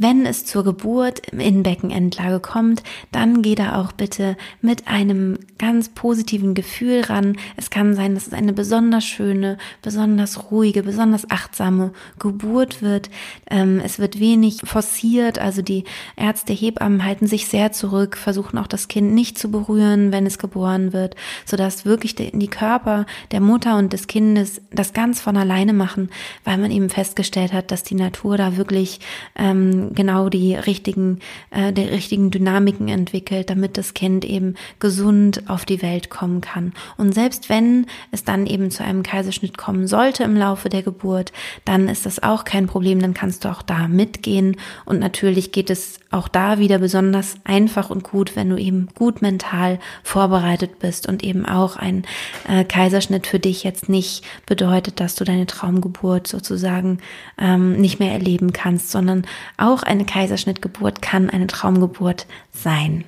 Wenn 0.00 0.26
es 0.26 0.44
zur 0.44 0.62
Geburt 0.62 1.26
in 1.30 1.64
Beckenendlage 1.64 2.38
kommt, 2.38 2.84
dann 3.10 3.42
geh 3.42 3.56
da 3.56 3.80
auch 3.80 3.90
bitte 3.90 4.36
mit 4.62 4.86
einem 4.86 5.40
ganz 5.58 5.88
positiven 5.88 6.54
Gefühl 6.54 7.00
ran. 7.00 7.36
Es 7.56 7.68
kann 7.68 7.96
sein, 7.96 8.14
dass 8.14 8.28
es 8.28 8.32
eine 8.32 8.52
besonders 8.52 9.04
schöne, 9.04 9.58
besonders 9.82 10.52
ruhige, 10.52 10.84
besonders 10.84 11.28
achtsame 11.32 11.92
Geburt 12.20 12.80
wird. 12.80 13.10
Ähm, 13.50 13.80
es 13.84 13.98
wird 13.98 14.20
wenig 14.20 14.60
forciert, 14.62 15.40
also 15.40 15.62
die 15.62 15.82
Ärzte, 16.16 16.52
Hebammen 16.52 17.04
halten 17.04 17.26
sich 17.26 17.48
sehr 17.48 17.72
zurück, 17.72 18.16
versuchen 18.16 18.56
auch 18.58 18.68
das 18.68 18.86
Kind 18.86 19.14
nicht 19.14 19.36
zu 19.36 19.50
berühren, 19.50 20.12
wenn 20.12 20.26
es 20.26 20.38
geboren 20.38 20.92
wird, 20.92 21.16
sodass 21.44 21.84
wirklich 21.84 22.14
die 22.14 22.48
Körper 22.48 23.04
der 23.32 23.40
Mutter 23.40 23.76
und 23.76 23.92
des 23.92 24.06
Kindes 24.06 24.60
das 24.70 24.92
ganz 24.92 25.20
von 25.20 25.36
alleine 25.36 25.72
machen, 25.72 26.08
weil 26.44 26.56
man 26.56 26.70
eben 26.70 26.88
festgestellt 26.88 27.52
hat, 27.52 27.72
dass 27.72 27.82
die 27.82 27.96
Natur 27.96 28.36
da 28.36 28.56
wirklich 28.56 29.00
ähm, 29.36 29.87
genau 29.94 30.28
die 30.28 30.54
richtigen, 30.54 31.20
äh, 31.50 31.72
der 31.72 31.90
richtigen 31.90 32.30
Dynamiken 32.30 32.88
entwickelt, 32.88 33.50
damit 33.50 33.76
das 33.76 33.94
Kind 33.94 34.24
eben 34.24 34.54
gesund 34.80 35.48
auf 35.48 35.64
die 35.64 35.82
Welt 35.82 36.10
kommen 36.10 36.40
kann. 36.40 36.72
Und 36.96 37.12
selbst 37.12 37.48
wenn 37.48 37.86
es 38.10 38.24
dann 38.24 38.46
eben 38.46 38.70
zu 38.70 38.84
einem 38.84 39.02
Kaiserschnitt 39.02 39.58
kommen 39.58 39.86
sollte 39.86 40.24
im 40.24 40.36
Laufe 40.36 40.68
der 40.68 40.82
Geburt, 40.82 41.32
dann 41.64 41.88
ist 41.88 42.06
das 42.06 42.22
auch 42.22 42.44
kein 42.44 42.66
Problem, 42.66 43.00
dann 43.00 43.14
kannst 43.14 43.44
du 43.44 43.48
auch 43.50 43.62
da 43.62 43.88
mitgehen. 43.88 44.56
Und 44.84 44.98
natürlich 44.98 45.52
geht 45.52 45.70
es 45.70 45.98
auch 46.10 46.28
da 46.28 46.58
wieder 46.58 46.78
besonders 46.78 47.36
einfach 47.44 47.90
und 47.90 48.02
gut, 48.02 48.34
wenn 48.34 48.48
du 48.48 48.56
eben 48.56 48.88
gut 48.94 49.20
mental 49.20 49.78
vorbereitet 50.02 50.78
bist 50.78 51.06
und 51.06 51.22
eben 51.22 51.44
auch 51.44 51.76
ein 51.76 52.04
äh, 52.48 52.64
Kaiserschnitt 52.64 53.26
für 53.26 53.38
dich 53.38 53.62
jetzt 53.62 53.88
nicht 53.88 54.24
bedeutet, 54.46 55.00
dass 55.00 55.14
du 55.16 55.24
deine 55.24 55.46
Traumgeburt 55.46 56.26
sozusagen 56.26 56.98
ähm, 57.38 57.78
nicht 57.80 58.00
mehr 58.00 58.12
erleben 58.12 58.52
kannst, 58.52 58.90
sondern 58.90 59.26
auch 59.58 59.77
auch 59.78 59.82
eine 59.82 60.04
Kaiserschnittgeburt 60.04 61.00
kann 61.02 61.30
eine 61.30 61.46
Traumgeburt 61.46 62.26
sein. 62.52 63.04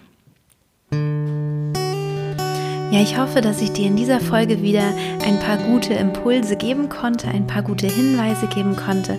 Ja, 2.92 3.00
ich 3.00 3.18
hoffe, 3.18 3.40
dass 3.40 3.60
ich 3.60 3.72
dir 3.72 3.86
in 3.86 3.96
dieser 3.96 4.18
Folge 4.20 4.62
wieder 4.62 4.82
ein 5.24 5.38
paar 5.38 5.58
gute 5.58 5.94
Impulse 5.94 6.56
geben 6.56 6.88
konnte, 6.88 7.28
ein 7.28 7.46
paar 7.46 7.62
gute 7.62 7.86
Hinweise 7.86 8.48
geben 8.48 8.74
konnte. 8.74 9.16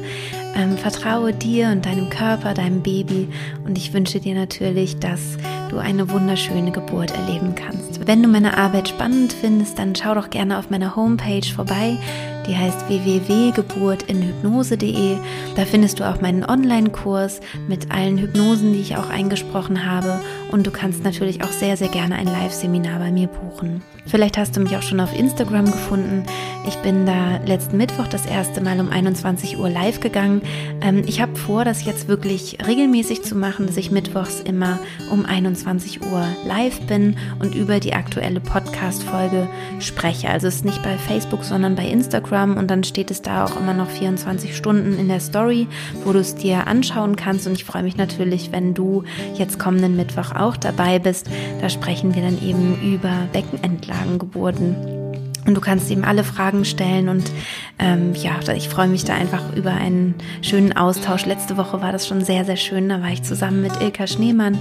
Ähm, 0.56 0.78
vertraue 0.78 1.34
dir 1.34 1.70
und 1.70 1.86
deinem 1.86 2.10
Körper, 2.10 2.54
deinem 2.54 2.84
Baby 2.84 3.30
und 3.66 3.78
ich 3.78 3.94
wünsche 3.94 4.20
dir 4.20 4.36
natürlich, 4.36 5.00
dass 5.00 5.38
du 5.70 5.78
eine 5.78 6.10
wunderschöne 6.10 6.72
Geburt 6.72 7.12
erleben 7.12 7.56
kannst. 7.56 8.06
Wenn 8.06 8.22
du 8.22 8.28
meine 8.28 8.58
Arbeit 8.58 8.90
spannend 8.90 9.32
findest, 9.32 9.80
dann 9.80 9.96
schau 9.96 10.14
doch 10.16 10.30
gerne 10.30 10.60
auf 10.60 10.70
meiner 10.70 10.98
Homepage 10.98 11.48
vorbei 11.56 11.98
Die 12.47 12.58
heißt 12.58 12.88
www.geburtinhypnose.de. 12.88 15.17
Da 15.56 15.65
findest 15.65 15.99
du 15.99 16.10
auch 16.10 16.21
meinen 16.21 16.43
Online-Kurs 16.43 17.39
mit 17.67 17.91
allen 17.91 18.17
Hypnosen, 18.17 18.73
die 18.73 18.82
ich 18.82 18.97
auch 18.97 19.10
eingesprochen 19.10 19.86
habe. 19.86 20.19
Und 20.52 20.68
du 20.68 20.72
kannst 20.72 21.04
natürlich 21.04 21.44
auch 21.44 21.52
sehr, 21.52 21.78
sehr 21.78 21.88
gerne 21.88 22.16
ein 22.16 22.28
Live-Seminar 22.28 23.00
bei 23.00 23.12
mir 23.12 23.28
buchen. 23.28 23.82
Vielleicht 24.06 24.38
hast 24.38 24.56
du 24.56 24.60
mich 24.60 24.76
auch 24.76 24.82
schon 24.82 25.00
auf 25.00 25.18
Instagram 25.18 25.66
gefunden. 25.66 26.24
Ich 26.68 26.76
bin 26.78 27.06
da 27.06 27.38
letzten 27.46 27.78
Mittwoch 27.78 28.08
das 28.08 28.26
erste 28.26 28.60
Mal 28.60 28.80
um 28.80 28.90
21 28.90 29.58
Uhr 29.58 29.70
live 29.70 30.00
gegangen. 30.00 30.42
Ähm, 30.82 31.04
ich 31.06 31.22
habe 31.22 31.36
vor, 31.36 31.64
das 31.64 31.86
jetzt 31.86 32.08
wirklich 32.08 32.58
regelmäßig 32.66 33.24
zu 33.24 33.36
machen, 33.36 33.68
dass 33.68 33.78
ich 33.78 33.92
mittwochs 33.92 34.42
immer 34.42 34.80
um 35.12 35.26
21 35.26 36.02
Uhr 36.02 36.26
live 36.46 36.82
bin 36.88 37.16
und 37.40 37.56
über 37.56 37.80
die 37.80 37.94
aktuelle 37.94 38.40
Podcast-Folge 38.40 39.48
spreche. 39.80 40.30
Also 40.30 40.48
es 40.48 40.56
ist 40.56 40.66
nicht 40.66 40.84
bei 40.84 40.98
Facebook, 40.98 41.44
sondern 41.44 41.76
bei 41.76 41.88
Instagram 41.88 42.58
und 42.58 42.70
dann 42.70 42.84
steht 42.84 43.12
es 43.12 43.22
da 43.22 43.46
auch 43.46 43.56
immer 43.56 43.74
noch 43.74 43.90
24 43.90 44.58
Stunden 44.58 44.98
in 45.00 45.08
der 45.08 45.20
Story, 45.20 45.68
wo 46.04 46.12
du 46.12 46.20
es 46.20 46.36
dir 46.36 46.68
anschauen 46.68 47.16
kannst. 47.16 47.48
Und 47.48 47.54
ich 47.54 47.66
freue 47.66 47.84
mich 47.84 47.98
natürlich, 47.98 48.52
wenn 48.52 48.74
du 48.74 49.04
jetzt 49.36 49.60
kommenden 49.60 49.96
Mittwoch 49.96 50.36
auch 50.41 50.58
dabei 50.58 50.99
bist. 50.99 51.30
Da 51.62 51.69
sprechen 51.69 52.15
wir 52.15 52.21
dann 52.21 52.41
eben 52.41 52.80
über 52.82 53.27
Beckenendlagengeburten. 53.32 55.01
Und 55.45 55.56
du 55.56 55.62
kannst 55.62 55.89
ihm 55.89 56.04
alle 56.04 56.23
Fragen 56.23 56.65
stellen 56.65 57.10
und 57.10 57.32
ähm, 57.80 58.13
ja, 58.13 58.36
ich 58.56 58.69
freue 58.69 58.88
mich 58.88 59.06
da 59.06 59.15
einfach 59.15 59.56
über 59.56 59.71
einen 59.71 60.13
schönen 60.43 60.77
Austausch. 60.77 61.25
Letzte 61.25 61.58
Woche 61.58 61.82
war 61.82 61.91
das 61.91 62.08
schon 62.08 62.23
sehr, 62.23 62.45
sehr 62.45 62.58
schön. 62.58 62.89
Da 62.89 63.01
war 63.01 63.10
ich 63.10 63.23
zusammen 63.23 63.63
mit 63.63 63.82
Ilka 63.82 64.06
Schneemann 64.06 64.60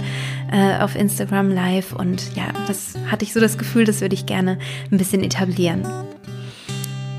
äh, 0.51 0.81
auf 0.81 0.95
Instagram 0.95 1.51
live 1.51 1.93
und 1.93 2.35
ja, 2.35 2.45
das 2.67 2.95
hatte 3.11 3.25
ich 3.25 3.33
so 3.33 3.39
das 3.39 3.59
Gefühl, 3.59 3.85
das 3.85 4.01
würde 4.01 4.15
ich 4.15 4.25
gerne 4.25 4.57
ein 4.91 4.97
bisschen 4.97 5.23
etablieren. 5.23 5.85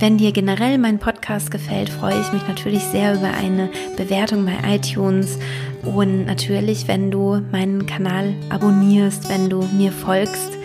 Wenn 0.02 0.18
dir 0.18 0.32
generell 0.32 0.78
mein 0.78 0.98
Podcast 0.98 1.52
gefällt, 1.52 1.88
freue 1.88 2.20
ich 2.20 2.32
mich 2.32 2.42
natürlich 2.48 2.82
sehr 2.82 3.14
über 3.14 3.32
eine 3.34 3.70
Bewertung 3.96 4.44
bei 4.44 4.74
iTunes 4.74 5.38
und 5.84 6.26
natürlich, 6.26 6.88
wenn 6.88 7.12
du 7.12 7.40
meinen 7.52 7.86
Kanal 7.86 8.34
abonnierst, 8.48 9.28
wenn 9.28 9.48
du 9.48 9.62
mir 9.78 9.92
folgst 9.92 10.58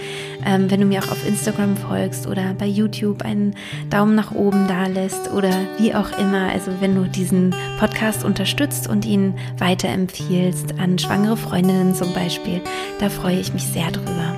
ähm, 0.43 0.71
wenn 0.71 0.79
du 0.79 0.87
mir 0.87 1.03
auch 1.03 1.11
auf 1.11 1.27
Instagram 1.27 1.77
folgst 1.77 2.25
oder 2.25 2.55
bei 2.57 2.65
YouTube 2.65 3.23
einen 3.23 3.53
Daumen 3.91 4.15
nach 4.15 4.31
oben 4.31 4.67
da 4.67 4.87
lässt 4.87 5.31
oder 5.31 5.51
wie 5.77 5.93
auch 5.93 6.17
immer. 6.17 6.49
Also 6.51 6.71
wenn 6.79 6.95
du 6.95 7.07
diesen 7.07 7.53
Podcast 7.79 8.25
unterstützt 8.25 8.89
und 8.89 9.05
ihn 9.05 9.35
weiterempfiehlst 9.59 10.79
an 10.79 10.97
schwangere 10.97 11.37
Freundinnen 11.37 11.93
zum 11.93 12.11
Beispiel, 12.13 12.61
da 12.99 13.09
freue 13.09 13.39
ich 13.39 13.53
mich 13.53 13.65
sehr 13.65 13.91
drüber. 13.91 14.35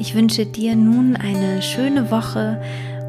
Ich 0.00 0.14
wünsche 0.14 0.46
dir 0.46 0.76
nun 0.76 1.16
eine 1.16 1.60
schöne 1.60 2.12
Woche 2.12 2.60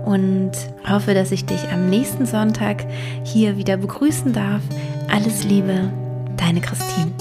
und 0.05 0.51
hoffe, 0.87 1.13
dass 1.13 1.31
ich 1.31 1.45
dich 1.45 1.69
am 1.71 1.89
nächsten 1.89 2.25
Sonntag 2.25 2.85
hier 3.23 3.57
wieder 3.57 3.77
begrüßen 3.77 4.33
darf. 4.33 4.61
Alles 5.09 5.43
Liebe, 5.43 5.91
deine 6.37 6.61
Christine. 6.61 7.11